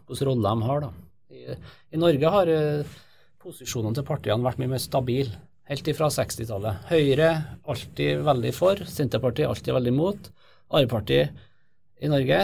hvilken 0.08 0.30
rolle 0.30 0.54
de 0.54 0.70
har. 0.70 0.88
I, 1.34 1.58
i 1.94 2.00
Norge 2.02 2.34
har 2.38 2.54
uh, 2.54 2.96
posisjonene 3.44 3.98
til 3.98 4.08
partiene 4.08 4.46
vært 4.46 4.62
mye 4.62 4.76
mer 4.76 4.84
stabile 4.84 5.36
helt 5.68 5.90
ifra 5.92 6.08
60-tallet. 6.14 6.88
Høyre 6.92 7.32
alltid 7.68 8.24
veldig 8.28 8.54
for, 8.56 8.86
Senterpartiet 8.88 9.50
alltid 9.50 9.76
veldig 9.76 9.94
mot. 9.96 10.32
Arbeiderpartiet 10.72 12.04
i 12.04 12.12
Norge 12.12 12.40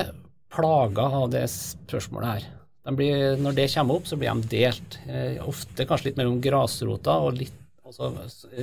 plaga 0.54 1.08
av 1.22 1.32
det 1.34 1.46
spørsmålet 1.52 2.30
her. 2.30 2.63
De 2.84 2.96
blir, 2.96 3.38
når 3.40 3.52
det 3.56 3.70
kommer 3.74 3.96
opp, 4.00 4.08
så 4.10 4.18
blir 4.20 4.30
de 4.34 4.42
delt. 4.52 4.98
Eh, 5.08 5.40
ofte 5.48 5.86
kanskje 5.88 6.10
litt 6.10 6.20
mellom 6.20 6.42
grasrota 6.44 7.14
og 7.24 7.38
litt, 7.40 7.60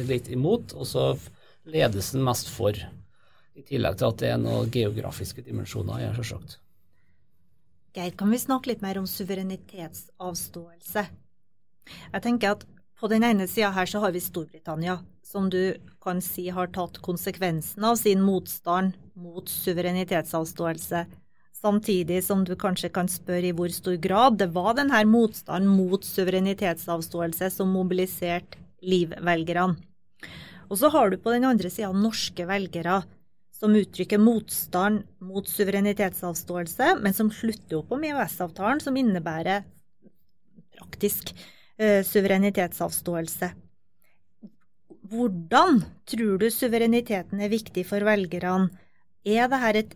litt 0.08 0.28
imot, 0.28 0.74
og 0.76 0.86
så 0.88 1.04
ledelsen 1.70 2.24
mest 2.24 2.48
for. 2.52 2.76
I 3.56 3.62
tillegg 3.66 3.96
til 4.00 4.08
at 4.08 4.18
det 4.20 4.28
er 4.32 4.38
noen 4.40 4.70
geografiske 4.72 5.42
dimensjoner 5.44 5.94
her, 6.00 6.14
selvsagt. 6.16 6.58
Geir, 7.96 8.12
kan 8.14 8.30
vi 8.30 8.38
snakke 8.38 8.70
litt 8.70 8.82
mer 8.84 8.98
om 9.00 9.06
suverenitetsavståelse? 9.10 11.02
Jeg 12.12 12.22
tenker 12.22 12.54
at 12.54 12.62
på 13.00 13.08
den 13.10 13.24
ene 13.26 13.48
sida 13.48 13.70
her 13.74 13.88
så 13.88 13.98
har 14.04 14.12
vi 14.14 14.20
Storbritannia, 14.22 15.00
som 15.26 15.48
du 15.50 15.74
kan 16.04 16.20
si 16.22 16.48
har 16.52 16.68
tatt 16.74 17.00
konsekvensen 17.02 17.84
av 17.88 17.96
sin 17.96 18.20
motstand 18.22 18.92
mot 19.16 19.48
suverenitetsavståelse, 19.48 21.06
samtidig 21.60 22.22
som 22.24 22.42
du 22.46 22.54
kanskje 22.58 22.90
kan 22.94 23.08
spørre 23.10 23.50
i 23.50 23.54
hvor 23.56 23.72
stor 23.74 23.98
grad 24.00 24.40
det 24.40 24.50
var 24.54 24.74
denne 24.78 25.02
motstanden 25.08 25.70
mot 25.76 26.04
suverenitetsavståelse 26.06 27.52
som 27.54 27.72
mobiliserte 27.76 28.58
Liv-velgerne. 28.80 29.76
Og 30.72 30.78
så 30.80 30.88
har 30.88 31.10
du 31.10 31.18
på 31.20 31.34
den 31.34 31.44
andre 31.44 31.68
sida 31.68 31.90
norske 31.92 32.46
velgere 32.48 33.02
som 33.52 33.74
uttrykker 33.76 34.16
motstand 34.16 35.02
mot 35.20 35.44
suverenitetsavståelse, 35.44 36.94
men 37.04 37.12
som 37.12 37.28
slutter 37.28 37.82
opp 37.82 37.92
om 37.92 38.06
EØS-avtalen, 38.08 38.80
som 38.80 38.96
innebærer 38.96 39.66
praktisk 40.78 41.34
Eh, 41.80 42.02
suverenitetsavståelse. 42.04 43.54
Hvordan 45.10 45.78
tror 46.04 46.36
du 46.38 46.50
suvereniteten 46.52 47.40
er 47.40 47.48
viktig 47.48 47.86
for 47.88 48.04
velgerne? 48.04 48.68
Er 49.24 49.48
dette 49.48 49.78
et 49.78 49.94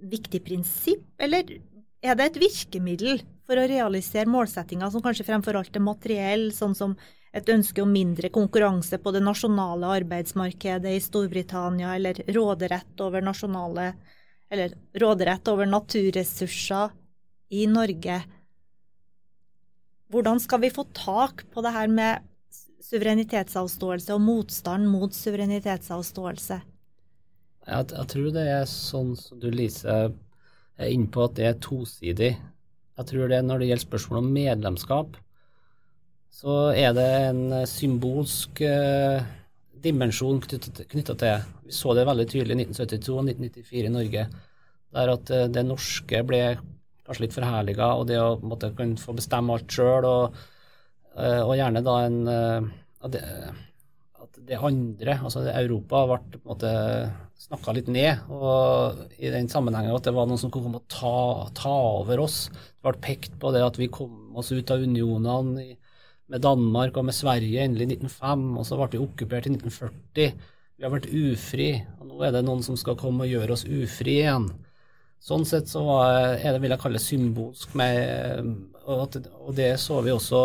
viktig 0.00 0.42
prinsipp, 0.46 1.04
eller 1.18 1.58
er 2.02 2.18
det 2.18 2.26
et 2.28 2.40
virkemiddel 2.42 3.22
for 3.48 3.58
å 3.58 3.68
realisere 3.68 4.30
målsettinger 4.30 4.92
som 4.92 5.02
kanskje 5.02 5.26
fremfor 5.26 5.58
alt 5.58 5.76
er 5.76 5.84
materiell, 5.84 6.50
sånn 6.54 6.76
som 6.78 6.94
et 7.36 7.48
ønske 7.52 7.82
om 7.82 7.90
mindre 7.92 8.30
konkurranse 8.32 8.98
på 9.02 9.12
det 9.12 9.22
nasjonale 9.24 9.90
arbeidsmarkedet 10.00 10.94
i 10.96 11.02
Storbritannia, 11.02 11.94
eller 11.96 12.22
råderett 12.32 13.04
over 13.04 13.24
nasjonale 13.24 13.92
eller 14.48 14.72
råderett 14.96 15.48
over 15.52 15.68
naturressurser 15.68 16.94
i 17.52 17.66
Norge? 17.68 18.22
Hvordan 20.08 20.40
skal 20.40 20.62
vi 20.64 20.72
få 20.72 20.86
tak 20.96 21.44
på 21.52 21.64
det 21.64 21.74
her 21.74 21.90
med 21.92 22.24
suverenitetsavståelse 22.88 24.14
og 24.14 24.24
motstand 24.24 24.88
mot 24.88 25.12
suverenitetsavståelse? 25.12 26.60
Jeg, 27.68 27.88
jeg 27.92 28.10
tror 28.12 28.28
det 28.34 28.44
er 28.48 28.68
sånn 28.70 29.12
som 29.18 29.40
du, 29.42 29.50
Lise, 29.52 29.96
er 30.78 30.92
inne 30.92 31.10
på, 31.12 31.26
at 31.26 31.36
det 31.36 31.48
er 31.48 31.58
tosidig. 31.62 32.32
Jeg 32.98 33.10
tror 33.10 33.30
det 33.30 33.42
når 33.44 33.60
det 33.60 33.68
gjelder 33.70 33.86
spørsmål 33.86 34.22
om 34.22 34.30
medlemskap, 34.34 35.18
så 36.38 36.56
er 36.72 36.94
det 36.96 37.06
en 37.28 37.42
symbolsk 37.66 38.62
uh, 38.62 39.20
dimensjon 39.82 40.40
knytta 40.44 41.16
til 41.18 41.46
Vi 41.66 41.74
så 41.74 41.94
det 41.96 42.04
veldig 42.06 42.26
tydelig 42.30 42.54
i 42.54 42.66
1972 42.68 43.14
og 43.14 43.30
1994 43.32 43.88
i 43.88 43.94
Norge, 43.94 44.26
der 44.98 45.14
at 45.14 45.32
uh, 45.34 45.46
det 45.52 45.64
norske 45.66 46.22
ble 46.28 46.42
kanskje 47.08 47.24
litt 47.24 47.36
forherliga, 47.36 47.92
og 47.96 48.08
det 48.10 48.18
å 48.20 48.36
måtte 48.44 48.70
kunne 48.76 49.00
få 49.00 49.14
bestemme 49.16 49.54
alt 49.54 49.72
sjøl, 49.72 50.04
og, 50.04 50.36
eh, 51.16 51.40
og, 51.40 51.54
gjerne 51.56 51.84
da 51.86 51.94
en 52.04 52.18
eh, 52.28 52.68
at 53.06 53.14
det, 53.14 53.22
at 54.20 54.40
det 54.50 54.58
andre, 54.68 55.16
altså 55.16 55.46
Europa, 55.48 56.04
ble 56.10 56.18
på 56.34 56.42
en 56.42 56.50
måte 56.52 56.72
snakka 57.38 57.74
litt 57.76 57.90
ned. 57.92 58.24
Og 58.34 58.98
i 59.18 59.30
den 59.32 59.48
sammenhengen 59.50 59.96
at 59.96 60.06
det 60.06 60.14
var 60.16 60.26
noen 60.28 60.40
som 60.40 60.52
kom 60.54 60.74
og 60.74 60.84
ta, 60.90 61.48
ta 61.56 61.74
over 62.00 62.16
oss. 62.26 62.38
Det 62.50 62.86
ble 62.86 63.04
pekt 63.04 63.32
på 63.40 63.46
det 63.54 63.62
at 63.64 63.78
vi 63.80 63.88
kom 63.92 64.36
oss 64.38 64.52
ut 64.52 64.70
av 64.74 64.82
unionene 64.82 65.64
med 66.28 66.44
Danmark 66.44 66.92
og 67.00 67.04
med 67.08 67.16
Sverige 67.16 67.64
endelig 67.64 67.84
i 67.86 67.90
1905, 67.96 68.42
og 68.60 68.64
så 68.68 68.74
ble 68.76 68.88
vi 68.92 69.04
okkupert 69.04 69.46
i 69.48 69.52
1940. 69.54 70.28
Vi 70.78 70.82
har 70.84 70.92
vært 70.92 71.10
ufri, 71.10 71.70
og 71.98 72.04
nå 72.10 72.16
er 72.22 72.30
det 72.36 72.46
noen 72.46 72.62
som 72.62 72.76
skal 72.78 73.00
komme 73.00 73.20
og 73.24 73.32
gjøre 73.32 73.54
oss 73.56 73.64
ufri 73.64 74.14
igjen. 74.20 74.46
Sånn 75.18 75.46
sett 75.48 75.66
så 75.70 75.82
er 76.04 76.52
det 76.52 76.60
vil 76.62 76.72
jeg 76.74 76.82
kalle 76.84 77.00
symbolsk, 77.02 77.68
med, 77.78 77.96
og, 78.84 79.02
det 79.56 79.72
så 79.82 79.94
vi 80.04 80.10
også 80.14 80.40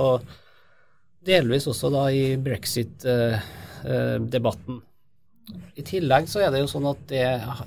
delvis 1.27 1.67
også 1.69 1.87
da 1.93 2.03
i 2.11 2.37
brexit-debatten. 2.41 4.75
I 5.51 5.83
tillegg 5.83 6.29
så 6.31 6.43
er 6.45 6.53
det 6.53 6.61
jo 6.61 6.69
sånn 6.71 6.85
at 6.87 7.01
det, 7.09 7.23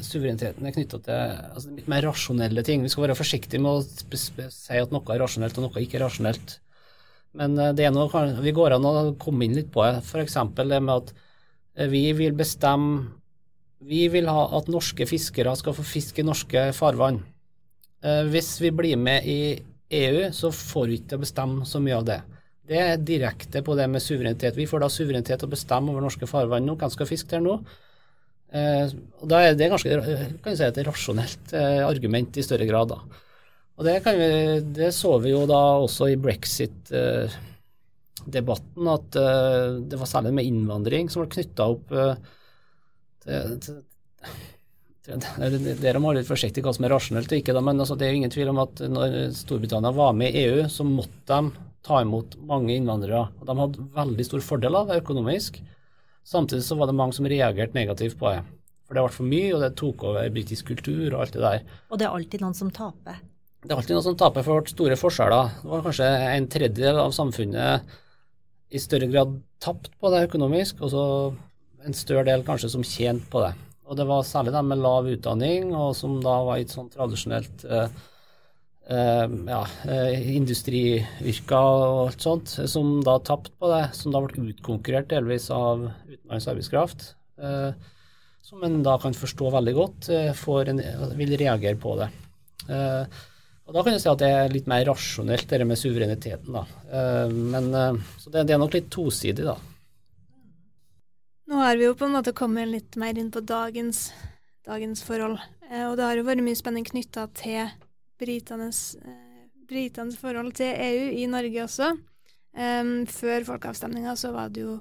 suvereniteten 0.06 0.64
er 0.64 0.74
knytta 0.74 1.00
til 1.04 1.16
altså, 1.52 1.72
litt 1.76 1.90
mer 1.90 2.06
rasjonelle 2.06 2.64
ting. 2.64 2.84
Vi 2.84 2.92
skal 2.92 3.06
være 3.06 3.18
forsiktige 3.18 3.60
med 3.62 3.82
å 3.82 4.20
si 4.52 4.78
at 4.80 4.94
noe 4.94 5.12
er 5.12 5.20
rasjonelt 5.20 5.58
og 5.58 5.66
noe 5.66 5.82
ikke 5.82 5.98
er 5.98 6.06
rasjonelt. 6.06 6.56
Men 7.36 7.58
eh, 7.60 7.74
det 7.76 7.86
er 7.86 7.94
noe, 7.94 8.24
vi 8.42 8.54
går 8.56 8.76
an 8.76 8.88
å 8.88 8.94
komme 9.20 9.46
inn 9.46 9.56
litt 9.58 9.70
på 9.74 9.84
det. 9.84 10.00
F.eks. 10.04 10.38
det 10.56 10.80
med 10.80 10.94
at 10.94 11.12
eh, 11.76 11.90
vi 11.92 12.08
vil 12.16 12.36
bestemme 12.38 13.14
Vi 13.86 14.06
vil 14.08 14.24
ha 14.32 14.46
at 14.56 14.70
norske 14.72 15.04
fiskere 15.06 15.52
skal 15.60 15.74
få 15.76 15.82
fiske 15.84 16.22
i 16.22 16.26
norske 16.26 16.62
farvann. 16.74 17.20
Eh, 18.00 18.22
hvis 18.32 18.54
vi 18.62 18.70
blir 18.72 18.96
med 18.96 19.28
i 19.28 19.40
EU, 19.92 20.30
så 20.32 20.48
får 20.50 20.88
vi 20.88 20.96
ikke 21.02 21.20
bestemme 21.20 21.66
så 21.68 21.78
mye 21.84 21.98
av 22.00 22.06
det. 22.08 22.16
Det 22.66 22.78
er 22.82 22.96
direkte 22.98 23.62
på 23.62 23.76
det 23.78 23.86
med 23.90 24.02
suverenitet. 24.02 24.56
Vi 24.58 24.66
får 24.66 24.82
da 24.82 24.88
suverenitet 24.90 25.38
til 25.38 25.48
å 25.48 25.52
bestemme 25.52 25.92
over 25.92 26.02
norske 26.02 26.26
farvann 26.26 26.66
nå. 26.66 26.74
Hvem 26.80 26.92
skal 26.94 27.08
fiske 27.08 27.30
der 27.30 27.44
nå? 27.44 27.60
Eh, 28.54 28.86
og 29.20 29.28
da 29.30 29.42
er 29.42 29.54
det 29.58 29.70
ganske 29.70 29.88
kan 30.42 30.56
si, 30.56 30.64
et 30.66 30.86
rasjonelt 30.86 31.54
eh, 31.54 31.82
argument 31.86 32.38
i 32.38 32.46
større 32.46 32.66
grad. 32.68 32.86
da. 32.94 32.98
Og 33.76 33.84
det, 33.84 33.98
vi, 34.06 34.60
det, 34.78 34.90
så 34.96 35.18
vi 35.20 35.30
jo 35.34 35.42
da 35.48 35.60
også 35.84 36.04
i 36.08 36.20
brexit-debatten, 36.20 38.86
eh, 38.86 38.94
at 38.94 39.16
eh, 39.20 39.66
det 39.90 39.98
var 40.00 40.08
særlig 40.10 40.32
med 40.38 40.46
innvandring 40.48 41.04
som 41.12 41.22
ble 41.22 41.34
knytta 41.34 41.62
opp 41.74 41.86
eh, 41.92 42.16
til, 43.26 43.74
til 45.04 45.16
dere 45.82 46.00
må 46.00 46.06
være 46.10 46.20
litt 46.22 46.30
forsiktige 46.30 46.64
hva 46.66 46.74
som 46.74 46.84
er 46.86 46.92
rasjonelt 46.94 47.30
og 47.30 47.38
ikke, 47.38 47.54
da, 47.54 47.60
men 47.62 47.80
altså, 47.82 47.94
det 47.98 48.04
er 48.06 48.12
jo 48.14 48.20
ingen 48.22 48.34
tvil 48.34 48.50
om 48.54 48.60
at 48.64 48.74
når 48.90 49.08
Storbritannia 49.36 49.90
var 49.94 50.12
med 50.18 50.28
i 50.32 50.40
EU, 50.46 50.58
så 50.72 50.82
måtte 50.88 51.30
de 51.30 51.40
ta 51.84 52.00
imot 52.02 52.36
mange 52.48 52.74
innvandrere. 52.74 53.26
og 53.40 53.46
De 53.48 53.56
hadde 53.60 53.86
veldig 53.96 54.26
stor 54.26 54.44
fordel 54.44 54.78
av 54.78 54.90
det 54.90 55.00
økonomisk. 55.02 55.60
Samtidig 56.26 56.64
så 56.66 56.78
var 56.78 56.90
det 56.90 56.96
mange 56.98 57.14
som 57.16 57.28
reagerte 57.28 57.76
negativt 57.76 58.18
på 58.18 58.30
det. 58.32 58.42
For 58.86 58.94
det 58.94 59.02
ble 59.02 59.14
for 59.14 59.26
mye, 59.26 59.52
og 59.54 59.62
det 59.62 59.72
tok 59.78 60.04
over 60.06 60.28
britisk 60.34 60.70
kultur 60.70 61.08
og 61.12 61.20
alt 61.24 61.36
det 61.36 61.42
der. 61.42 61.64
Og 61.90 61.98
det 61.98 62.06
er 62.06 62.14
alltid 62.14 62.42
noen 62.42 62.54
som 62.54 62.70
taper? 62.74 63.20
Det 63.66 63.74
er 63.74 63.80
alltid 63.80 63.96
noen 63.96 64.06
som 64.06 64.18
taper, 64.18 64.46
for 64.46 64.70
store 64.70 64.98
forskjeller. 64.98 65.54
Det 65.62 65.70
var 65.72 65.84
kanskje 65.86 66.10
en 66.30 66.48
tredjedel 66.54 67.00
av 67.02 67.14
samfunnet 67.14 67.96
i 68.70 68.82
større 68.82 69.08
grad 69.10 69.38
tapt 69.62 69.90
på 69.98 70.10
det 70.14 70.26
økonomisk, 70.28 70.82
og 70.82 70.92
så 70.92 71.04
en 71.86 71.96
større 71.96 72.26
del 72.28 72.44
kanskje 72.46 72.70
som 72.74 72.84
tjente 72.86 73.26
på 73.30 73.42
det. 73.42 73.54
Og 73.86 73.98
det 73.98 74.06
var 74.08 74.26
særlig 74.26 74.54
de 74.54 74.62
med 74.66 74.82
lav 74.82 75.06
utdanning, 75.10 75.70
og 75.74 75.94
som 75.98 76.18
da 76.22 76.36
var 76.46 76.58
i 76.58 76.66
et 76.66 76.74
sånn 76.74 76.90
tradisjonelt 76.90 77.66
eh, 77.66 77.90
ja, 78.86 79.62
uh, 79.66 80.28
industriyrker 80.30 81.58
og 81.58 82.00
alt 82.06 82.22
sånt, 82.22 82.54
som 82.70 83.00
da 83.06 83.16
tapte 83.18 83.50
på 83.58 83.70
det, 83.72 83.82
som 83.98 84.14
da 84.14 84.22
ble 84.22 84.52
utkonkurrert 84.52 85.10
delvis 85.10 85.48
av 85.54 85.88
utenlandsk 86.06 86.52
arbeidskraft. 86.52 87.06
Uh, 87.42 87.72
som 88.46 88.62
en 88.62 88.78
da 88.86 88.94
kan 89.02 89.16
forstå 89.16 89.50
veldig 89.56 89.72
godt, 89.74 90.10
en, 90.14 90.82
vil 91.18 91.32
reagere 91.34 91.74
på 91.82 91.96
det. 91.98 92.06
og 92.70 93.72
Da 93.74 93.82
kan 93.82 93.96
jeg 93.96 94.04
si 94.04 94.06
at 94.12 94.20
det 94.20 94.28
er 94.30 94.52
litt 94.52 94.68
mer 94.70 94.84
rasjonelt, 94.86 95.50
det 95.50 95.66
med 95.66 95.80
suvereniteten. 95.80 96.54
da. 96.54 96.62
men, 97.26 97.66
så 98.22 98.30
det, 98.30 98.44
det, 98.46 98.54
er 98.54 98.60
nok 98.62 98.76
litt 98.78 98.86
tosidig, 98.94 99.48
da. 99.48 99.56
Nå 101.50 101.58
har 101.58 101.74
vi 101.74 101.88
jo 101.88 101.96
på 101.98 102.06
en 102.06 102.14
måte 102.14 102.36
kommet 102.38 102.70
litt 102.70 102.94
mer 102.94 103.18
inn 103.18 103.32
på 103.34 103.42
dagens, 103.42 104.12
dagens 104.62 105.02
forhold. 105.02 105.42
og 105.66 105.98
det 105.98 106.06
har 106.06 106.14
jo 106.14 106.28
vært 106.30 106.46
mye 106.46 106.62
spenning 106.62 106.86
knytta 106.86 107.26
til 107.42 107.66
britenes, 108.20 108.96
eh, 109.02 109.46
britenes 109.68 110.16
forhold 110.16 110.52
til 110.56 110.72
EU 110.72 111.08
i 111.22 111.26
Norge 111.30 111.64
også. 111.64 111.94
Um, 112.56 113.06
før 113.06 113.44
folkeavstemninga 113.44 114.14
så 114.16 114.30
var 114.32 114.48
det 114.48 114.62
jo 114.62 114.78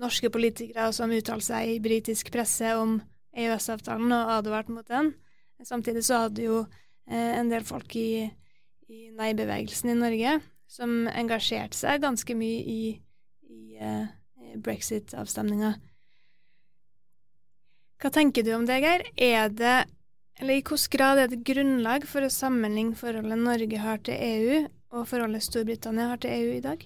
norske 0.00 0.30
politikere 0.32 0.86
som 0.96 1.12
uttalte 1.12 1.50
seg 1.50 1.74
i 1.74 1.80
britisk 1.84 2.30
presse 2.32 2.70
om 2.80 3.02
EØS-avtalen 3.36 4.14
og 4.16 4.32
advarte 4.38 4.72
mot 4.72 4.88
den. 4.88 5.12
Samtidig 5.62 6.04
så 6.06 6.24
hadde 6.24 6.46
jo 6.46 6.62
eh, 7.06 7.38
en 7.38 7.52
del 7.52 7.64
folk 7.64 7.94
i, 7.96 8.24
i 8.88 9.10
nei-bevegelsen 9.14 9.92
i 9.92 9.98
Norge 9.98 10.38
som 10.72 11.06
engasjerte 11.12 11.76
seg 11.76 12.02
ganske 12.02 12.34
mye 12.34 12.64
i, 12.64 12.82
i 13.52 13.76
eh, 13.76 14.08
brexit-avstemninga. 14.64 15.74
Hva 18.02 18.10
tenker 18.10 18.42
du 18.42 18.54
om 18.56 18.64
det, 18.66 18.80
Geir? 18.82 19.04
Er 19.14 19.52
det 19.52 19.76
eller 20.40 20.54
i 20.54 20.62
hvilken 20.62 20.96
grad 20.96 21.20
er 21.20 21.28
det 21.30 21.42
grunnlag 21.46 22.06
for 22.08 22.24
å 22.24 22.32
sammenligne 22.32 22.98
forholdet 22.98 23.38
Norge 23.38 23.82
har 23.82 24.00
til 24.06 24.16
EU, 24.16 24.62
og 24.92 25.08
forholdet 25.08 25.44
Storbritannia 25.44 26.10
har 26.10 26.20
til 26.22 26.34
EU 26.34 26.56
i 26.56 26.64
dag? 26.64 26.84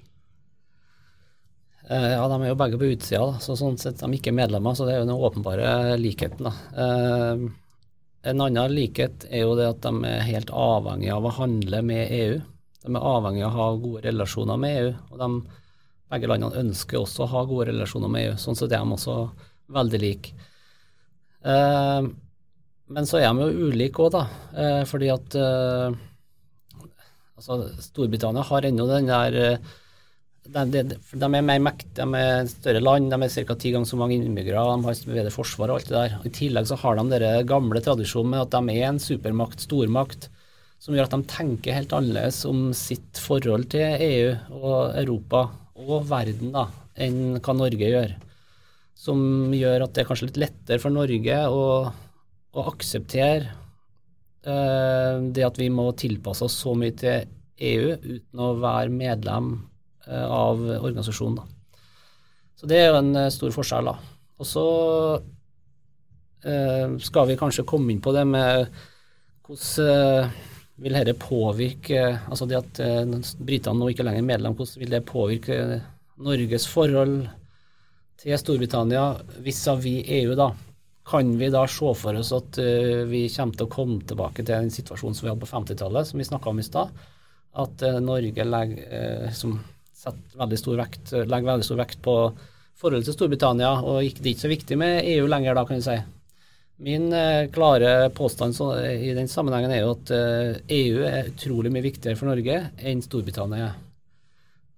Eh, 1.89 2.09
ja, 2.17 2.25
de 2.29 2.39
er 2.41 2.51
jo 2.51 2.59
begge 2.59 2.79
på 2.81 2.89
utsida, 2.97 3.29
så 3.43 3.55
sånn 3.59 3.79
sett 3.79 4.01
de 4.01 4.09
er 4.09 4.19
ikke 4.19 4.35
medlemmer, 4.35 4.75
så 4.75 4.87
det 4.87 4.97
er 4.97 5.01
jo 5.05 5.07
den 5.07 5.23
åpenbare 5.29 5.95
likheten. 6.01 6.49
da. 6.49 6.55
Eh, 6.83 7.47
en 8.27 8.43
annen 8.43 8.75
likhet 8.75 9.29
er 9.31 9.45
jo 9.45 9.55
det 9.55 9.69
at 9.71 9.85
de 9.85 10.09
er 10.09 10.27
helt 10.27 10.51
avhengige 10.51 11.15
av 11.15 11.29
å 11.29 11.35
handle 11.37 11.83
med 11.87 12.11
EU. 12.11 12.41
De 12.83 12.91
er 12.91 13.09
avhengige 13.15 13.47
av 13.47 13.55
å 13.55 13.61
ha 13.61 13.79
gode 13.85 14.03
relasjoner 14.09 14.59
med 14.59 14.81
EU, 14.81 14.93
og 15.13 15.23
de, 15.23 15.31
begge 16.11 16.31
landene 16.31 16.65
ønsker 16.65 16.99
også 17.01 17.23
å 17.23 17.31
ha 17.31 17.45
gode 17.47 17.71
relasjoner 17.71 18.11
med 18.11 18.27
EU. 18.27 18.37
Sånn 18.43 18.59
sett 18.59 18.75
er 18.75 18.83
de 18.83 18.99
også 18.99 19.17
veldig 19.79 20.03
like. 20.03 20.35
Eh, 22.87 22.93
men 22.95 23.07
så 23.07 23.19
er 23.21 23.33
de 23.33 23.47
jo 23.47 23.71
ulike 23.71 24.05
òg, 24.05 24.13
da. 24.15 24.27
Eh, 24.55 24.85
fordi 24.87 25.11
at 25.11 25.35
eh, 25.41 25.97
altså, 27.37 27.67
Storbritannia 27.83 28.47
har 28.47 28.69
ennå 28.69 28.87
den 28.91 29.11
der 29.11 29.41
eh, 29.43 29.75
de, 30.47 30.63
de, 30.71 30.83
de, 30.95 31.27
er 31.27 31.43
mer 31.43 31.59
mektige, 31.59 32.05
de 32.07 32.21
er 32.21 32.47
større 32.47 32.83
land, 32.83 33.11
de 33.11 33.19
er 33.19 33.47
ca. 33.49 33.57
ti 33.59 33.73
ganger 33.75 33.89
så 33.91 33.99
mange 33.99 34.15
innbyggere, 34.15 34.63
de 34.63 34.87
har 34.87 35.01
bedre 35.11 35.33
forsvar 35.35 35.73
og 35.73 35.81
alt 35.81 35.91
det 35.91 35.97
der. 35.97 36.17
I 36.23 36.31
tillegg 36.31 36.69
så 36.71 36.79
har 36.79 36.99
de 37.01 37.07
den 37.11 37.49
gamle 37.51 37.83
tradisjonen 37.83 38.31
med 38.31 38.45
at 38.45 38.55
de 38.55 38.77
er 38.77 38.87
en 38.87 39.03
supermakt, 39.03 39.65
stormakt, 39.67 40.29
som 40.79 40.95
gjør 40.95 41.09
at 41.09 41.17
de 41.17 41.31
tenker 41.33 41.75
helt 41.75 41.95
annerledes 41.97 42.45
om 42.47 42.69
sitt 42.77 43.19
forhold 43.19 43.67
til 43.73 43.97
EU 44.07 44.35
og 44.61 44.95
Europa 45.01 45.49
og 45.83 46.07
verden 46.07 46.55
da, 46.55 46.69
enn 46.95 47.41
hva 47.41 47.57
Norge 47.57 47.91
gjør. 47.91 48.15
Som 48.97 49.51
gjør 49.57 49.89
at 49.89 49.97
det 49.97 50.05
er 50.05 50.09
kanskje 50.09 50.31
litt 50.31 50.43
lettere 50.47 50.81
for 50.81 50.95
Norge 50.95 51.41
å 51.51 51.65
å 52.57 52.67
akseptere 52.73 53.51
eh, 54.47 55.23
det 55.33 55.45
at 55.47 55.61
vi 55.61 55.69
må 55.73 55.89
tilpasse 55.99 56.47
oss 56.47 56.57
så 56.65 56.75
mye 56.79 56.95
til 56.97 57.27
EU 57.67 57.95
uten 57.97 58.43
å 58.43 58.51
være 58.61 58.93
medlem 58.93 59.53
eh, 60.09 60.27
av 60.27 60.61
organisasjonen. 60.81 61.41
Da. 61.41 61.81
Så 62.57 62.69
det 62.71 62.81
er 62.81 62.91
jo 62.91 63.01
en 63.03 63.13
uh, 63.17 63.31
stor 63.33 63.53
forskjell. 63.53 63.91
da. 63.93 63.97
Og 64.41 64.49
så 64.49 64.69
skal 67.03 67.25
vi 67.27 67.35
kanskje 67.41 67.65
komme 67.67 67.91
inn 67.91 67.99
på 68.05 68.13
det 68.15 68.21
med 68.29 68.69
hvordan 69.49 70.29
vil 70.79 70.95
dette 70.95 71.17
påvirke 71.19 72.05
altså 72.29 72.47
det 72.47 72.61
at 72.61 72.79
britene 73.43 73.81
nå 73.81 73.89
ikke 73.91 74.05
lenger 74.07 74.23
er 74.23 74.29
medlem, 74.29 74.55
hvordan 74.55 74.83
vil 74.85 74.93
det 74.93 75.01
påvirke 75.09 75.57
Norges 76.23 76.69
forhold 76.71 77.17
til 78.23 78.39
Storbritannia 78.39 79.09
vis-à-vis 79.43 80.05
-vis 80.05 80.13
EU, 80.21 80.37
da? 80.39 80.53
Kan 81.07 81.39
vi 81.39 81.51
da 81.55 81.63
se 81.71 81.93
for 81.95 82.19
oss 82.19 82.33
at 82.35 82.59
uh, 82.59 83.05
vi 83.07 83.29
kommer 83.31 83.55
til 83.55 83.69
å 83.69 83.71
komme 83.71 84.01
tilbake 84.03 84.43
til 84.43 84.51
den 84.57 84.73
situasjonen 84.75 85.15
som 85.15 85.27
vi 85.27 85.31
hadde 85.31 85.45
på 85.45 85.53
50-tallet, 85.53 86.09
som 86.09 86.19
vi 86.19 86.27
snakka 86.27 86.51
om 86.51 86.59
i 86.59 86.67
stad? 86.67 86.91
At 87.63 87.85
uh, 87.87 88.01
Norge 88.03 88.47
legger, 88.49 89.31
uh, 89.31 90.19
veldig 90.43 90.59
stor 90.59 90.83
vekt, 90.83 91.15
legger 91.15 91.53
veldig 91.53 91.69
stor 91.69 91.81
vekt 91.85 92.03
på 92.03 92.17
forholdet 92.77 93.07
til 93.09 93.19
Storbritannia, 93.21 93.71
og 93.87 94.03
det 94.03 94.19
er 94.19 94.33
ikke 94.33 94.43
så 94.43 94.51
viktig 94.51 94.81
med 94.83 95.07
EU 95.15 95.31
lenger, 95.31 95.55
da, 95.57 95.65
kan 95.69 95.79
du 95.79 95.87
si. 95.87 95.97
Min 96.87 97.09
klare 97.55 98.11
påstand 98.13 98.59
i 98.85 99.15
den 99.17 99.31
sammenhengen 99.33 99.73
er 99.73 99.81
jo 99.81 99.95
at 99.95 100.11
EU 100.13 100.99
e 101.01 101.09
er 101.09 101.31
utrolig 101.31 101.71
mye 101.73 101.87
viktigere 101.87 102.19
for 102.21 102.29
Norge 102.29 102.59
enn 102.77 103.01
Storbritannia 103.01 103.71
er. 103.71 103.79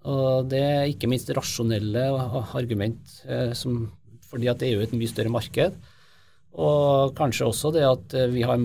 Og 0.07 0.47
det 0.47 0.61
er 0.63 0.87
ikke 0.87 1.09
minst 1.11 1.27
rasjonelle 1.35 2.05
argument, 2.55 3.17
som, 3.51 3.81
fordi 4.31 4.47
at 4.47 4.63
EU 4.63 4.77
er 4.79 4.87
et 4.87 4.95
mye 4.95 5.11
større 5.11 5.33
marked. 5.33 5.75
Og 6.57 7.13
kanskje 7.17 7.49
også 7.49 7.73
det 7.75 7.85
at 7.85 8.15
eh, 8.17 8.31
vi 8.33 8.45
har 8.47 8.57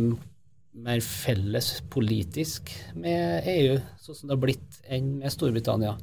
mer 0.75 1.01
felles 1.05 1.69
politisk 1.93 2.73
med 2.99 3.47
EU, 3.47 3.79
sånn 4.03 4.17
som 4.19 4.29
det 4.29 4.35
har 4.35 4.43
blitt, 4.43 4.79
enn 4.91 5.19
med 5.21 5.33
Storbritannia. 5.33 5.95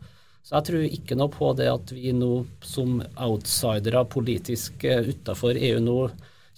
Så 0.42 0.56
jeg 0.56 0.68
tror 0.68 0.86
ikke 0.88 1.18
noe 1.20 1.32
på 1.34 1.52
det 1.58 1.68
at 1.70 1.92
vi 1.94 2.14
nå 2.16 2.32
som 2.66 3.02
outsidere 3.22 4.04
politisk 4.10 4.86
uh, 4.88 5.04
utafor 5.06 5.60
EU 5.60 5.82
nå 5.84 5.98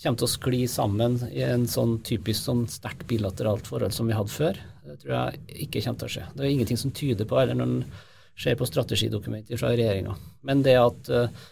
kommer 0.04 0.20
til 0.20 0.28
å 0.28 0.32
skli 0.32 0.62
sammen 0.72 1.18
i 1.32 1.44
en 1.46 1.66
sånn 1.70 1.98
typisk 2.06 2.48
sånn 2.48 2.64
sterkt 2.72 3.06
bilateralt 3.10 3.68
forhold 3.70 3.96
som 3.96 4.08
vi 4.10 4.16
hadde 4.16 4.34
før. 4.34 4.60
Det 4.84 4.98
tror 5.02 5.14
jeg 5.16 5.66
ikke 5.68 5.84
kommer 5.84 6.02
til 6.02 6.10
å 6.10 6.14
skje. 6.16 6.26
Det 6.34 6.46
er 6.46 6.54
ingenting 6.54 6.80
som 6.80 6.96
tyder 6.96 7.28
på 7.30 7.40
eller 7.40 7.60
når 7.60 7.70
en 7.70 7.84
ser 8.40 8.58
på 8.60 8.68
strategidokumenter 8.68 9.60
fra 9.62 9.72
regjeringa. 9.76 10.16
Men 10.48 10.64
det 10.66 10.78
at 10.80 11.12
uh, 11.14 11.44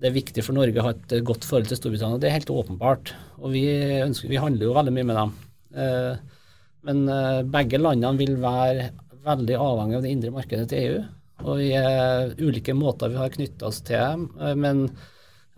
det 0.00 0.08
er 0.08 0.16
viktig 0.16 0.44
for 0.46 0.56
Norge 0.56 0.80
å 0.80 0.86
ha 0.86 0.94
et 0.94 1.14
godt 1.26 1.44
forhold 1.44 1.68
til 1.68 1.76
Storbritannia, 1.76 2.20
det 2.20 2.30
er 2.30 2.38
helt 2.38 2.52
åpenbart. 2.54 3.12
Og 3.40 3.52
vi, 3.52 3.66
ønsker, 4.00 4.30
vi 4.32 4.40
handler 4.40 4.68
jo 4.68 4.76
veldig 4.76 4.94
mye 4.96 5.08
med 5.10 5.18
dem. 5.18 5.32
Uh, 5.76 6.44
men 6.88 7.02
uh, 7.10 7.40
begge 7.44 7.80
landene 7.80 8.16
vil 8.16 8.38
være 8.40 8.90
veldig 9.26 9.56
avhengig 9.60 9.98
av 9.98 10.04
det 10.06 10.12
indre 10.14 10.32
markedet 10.32 10.68
til 10.70 10.86
EU. 10.86 11.00
Og 11.44 11.60
vi 11.60 11.70
er 11.76 12.32
ulike 12.40 12.72
måter 12.76 13.12
vi 13.12 13.20
har 13.20 13.32
knytta 13.32 13.68
oss 13.68 13.80
til 13.84 14.00
dem. 14.00 14.26
men 14.60 14.86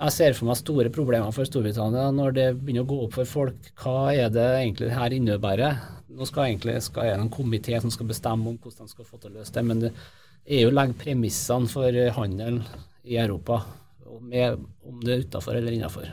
jeg 0.03 0.15
ser 0.15 0.35
for 0.35 0.49
meg 0.49 0.59
store 0.59 0.91
problemer 0.95 1.35
for 1.35 1.47
Storbritannia 1.47 2.09
når 2.15 2.35
det 2.35 2.47
begynner 2.59 2.83
å 2.83 2.91
gå 2.91 2.99
opp 3.05 3.17
for 3.19 3.29
folk 3.29 3.69
hva 3.83 4.11
er 4.11 4.33
det 4.35 4.47
egentlig 4.61 4.91
her 4.95 5.15
innebærer. 5.15 5.79
Nå 6.11 6.27
skal 6.27 6.49
egentlig 6.49 6.81
skal 6.87 7.13
en 7.13 7.31
komité 7.31 7.79
som 7.83 7.91
skal 7.95 8.11
bestemme 8.11 8.51
om 8.51 8.59
hvordan 8.59 8.89
de 8.89 8.95
skal 8.95 9.07
få 9.07 9.21
til 9.23 9.31
å 9.31 9.41
løse 9.41 9.55
det, 9.55 9.63
men 9.67 9.85
det, 9.85 9.93
EU 10.59 10.73
legger 10.75 10.99
premissene 10.99 11.71
for 11.71 11.99
handel 12.17 12.59
i 13.07 13.19
Europa, 13.23 13.61
med, 14.21 14.61
om 14.85 15.01
det 15.01 15.15
er 15.15 15.25
utafor 15.25 15.57
eller 15.57 15.73
innafor. 15.73 16.11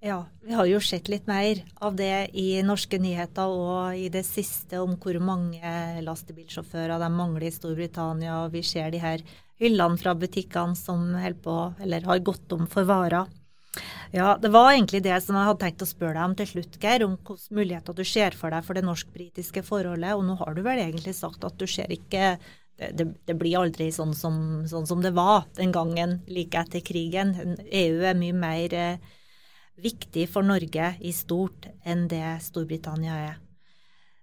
Ja, 0.00 0.20
vi 0.46 0.54
har 0.54 0.66
jo 0.70 0.78
sett 0.78 1.08
litt 1.10 1.26
mer 1.26 1.64
av 1.82 1.96
det 1.98 2.30
i 2.38 2.62
norske 2.62 3.00
nyheter 3.02 3.50
og 3.50 3.98
i 3.98 4.06
det 4.14 4.22
siste 4.28 4.78
om 4.78 4.94
hvor 5.02 5.18
mange 5.18 5.72
lastebilsjåfører 6.06 7.02
de 7.02 7.08
mangler 7.10 7.48
i 7.48 7.54
Storbritannia. 7.54 8.44
og 8.44 8.54
Vi 8.54 8.62
ser 8.62 8.92
de 8.94 9.00
her 9.02 9.24
hyllene 9.58 9.98
fra 9.98 10.14
butikkene 10.14 10.78
som 10.78 11.10
på, 11.42 11.56
har 11.74 12.22
gått 12.22 12.54
om 12.54 12.68
for 12.70 12.86
varer. 12.86 13.26
Ja, 14.14 14.38
Det 14.38 14.48
var 14.48 14.70
egentlig 14.70 15.02
det 15.02 15.18
som 15.20 15.36
jeg 15.36 15.50
hadde 15.50 15.64
tenkt 15.64 15.82
å 15.82 15.90
spørre 15.90 16.14
deg 16.14 16.24
om 16.30 16.36
til 16.38 16.46
slutt, 16.46 16.78
Geir. 16.80 17.04
Om 17.04 17.18
hvilke 17.18 17.58
muligheter 17.58 17.92
du 17.92 18.04
ser 18.04 18.38
for 18.38 18.54
deg 18.54 18.64
for 18.64 18.78
det 18.78 18.86
norsk-britiske 18.86 19.62
forholdet. 19.66 20.14
Og 20.14 20.24
nå 20.24 20.38
har 20.38 20.54
du 20.54 20.62
vel 20.62 20.78
egentlig 20.78 21.14
sagt 21.18 21.44
at 21.44 21.58
du 21.58 21.66
ser 21.66 21.90
ikke 21.92 22.38
det, 22.78 23.06
det, 23.26 23.34
blir 23.34 23.58
aldri 23.58 23.90
sånn 23.94 24.14
som, 24.14 24.66
sånn 24.70 24.86
som, 24.86 25.02
det 25.02 25.10
var 25.16 25.48
den 25.58 25.72
gangen 25.74 26.20
like 26.30 26.60
etter 26.60 26.82
krigen. 26.84 27.34
EU 27.66 28.04
er 28.06 28.18
mye 28.18 28.36
mer 28.36 28.74
eh, 28.74 29.16
viktig 29.82 30.28
for 30.30 30.46
Norge 30.46 30.92
i 31.02 31.12
stort 31.14 31.68
enn 31.86 32.06
det 32.10 32.38
Storbritannia 32.44 33.16
er. 33.24 33.40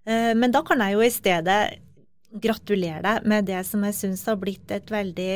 Eh, 0.08 0.32
men 0.38 0.54
da 0.54 0.64
kan 0.64 0.80
jeg 0.80 0.96
jo 0.96 1.04
i 1.04 1.12
stedet 1.12 1.60
gratulere 2.36 3.04
deg 3.04 3.28
med 3.28 3.46
det 3.48 3.60
som 3.68 3.84
jeg 3.86 3.96
syns 3.96 4.24
har 4.28 4.40
blitt 4.40 4.72
et 4.74 4.90
veldig 4.92 5.30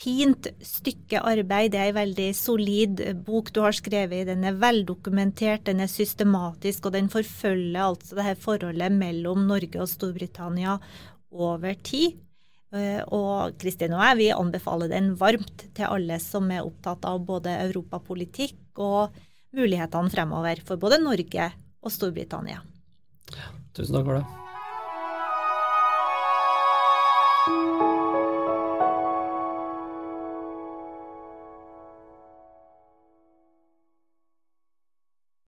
fint 0.00 0.46
stykke 0.64 1.20
arbeid. 1.28 1.74
Det 1.74 1.82
er 1.82 1.90
en 1.90 1.98
veldig 1.98 2.30
solid 2.36 3.02
bok 3.26 3.50
du 3.52 3.60
har 3.64 3.76
skrevet. 3.76 4.28
Den 4.30 4.46
er 4.48 4.62
veldokumentert, 4.62 5.66
den 5.66 5.82
er 5.84 5.90
systematisk, 5.92 6.86
og 6.86 6.96
den 6.96 7.10
forfølger 7.12 7.82
altså 7.82 8.16
det 8.16 8.30
her 8.30 8.40
forholdet 8.40 8.94
mellom 8.96 9.44
Norge 9.50 9.82
og 9.82 9.90
Storbritannia 9.90 10.78
over 11.30 11.76
tid. 11.84 12.18
Eh, 12.70 13.00
og 13.10 13.56
Kristin 13.58 13.96
og 13.96 14.04
jeg 14.04 14.18
vi 14.20 14.28
anbefaler 14.34 14.92
den 14.92 15.14
varmt 15.18 15.66
til 15.74 15.88
alle 15.88 16.20
som 16.22 16.46
er 16.54 16.66
opptatt 16.66 17.06
av 17.08 17.18
både 17.26 17.56
europapolitikk 17.66 18.78
og 18.78 19.16
mulighetene 19.56 20.12
fremover 20.12 20.62
for 20.66 20.78
både 20.78 21.00
Norge 21.02 21.50
og 21.80 21.94
Storbritannia. 21.94 22.62
Tusen 23.74 23.98
takk 23.98 24.06
for 24.06 24.20
det. 24.20 24.39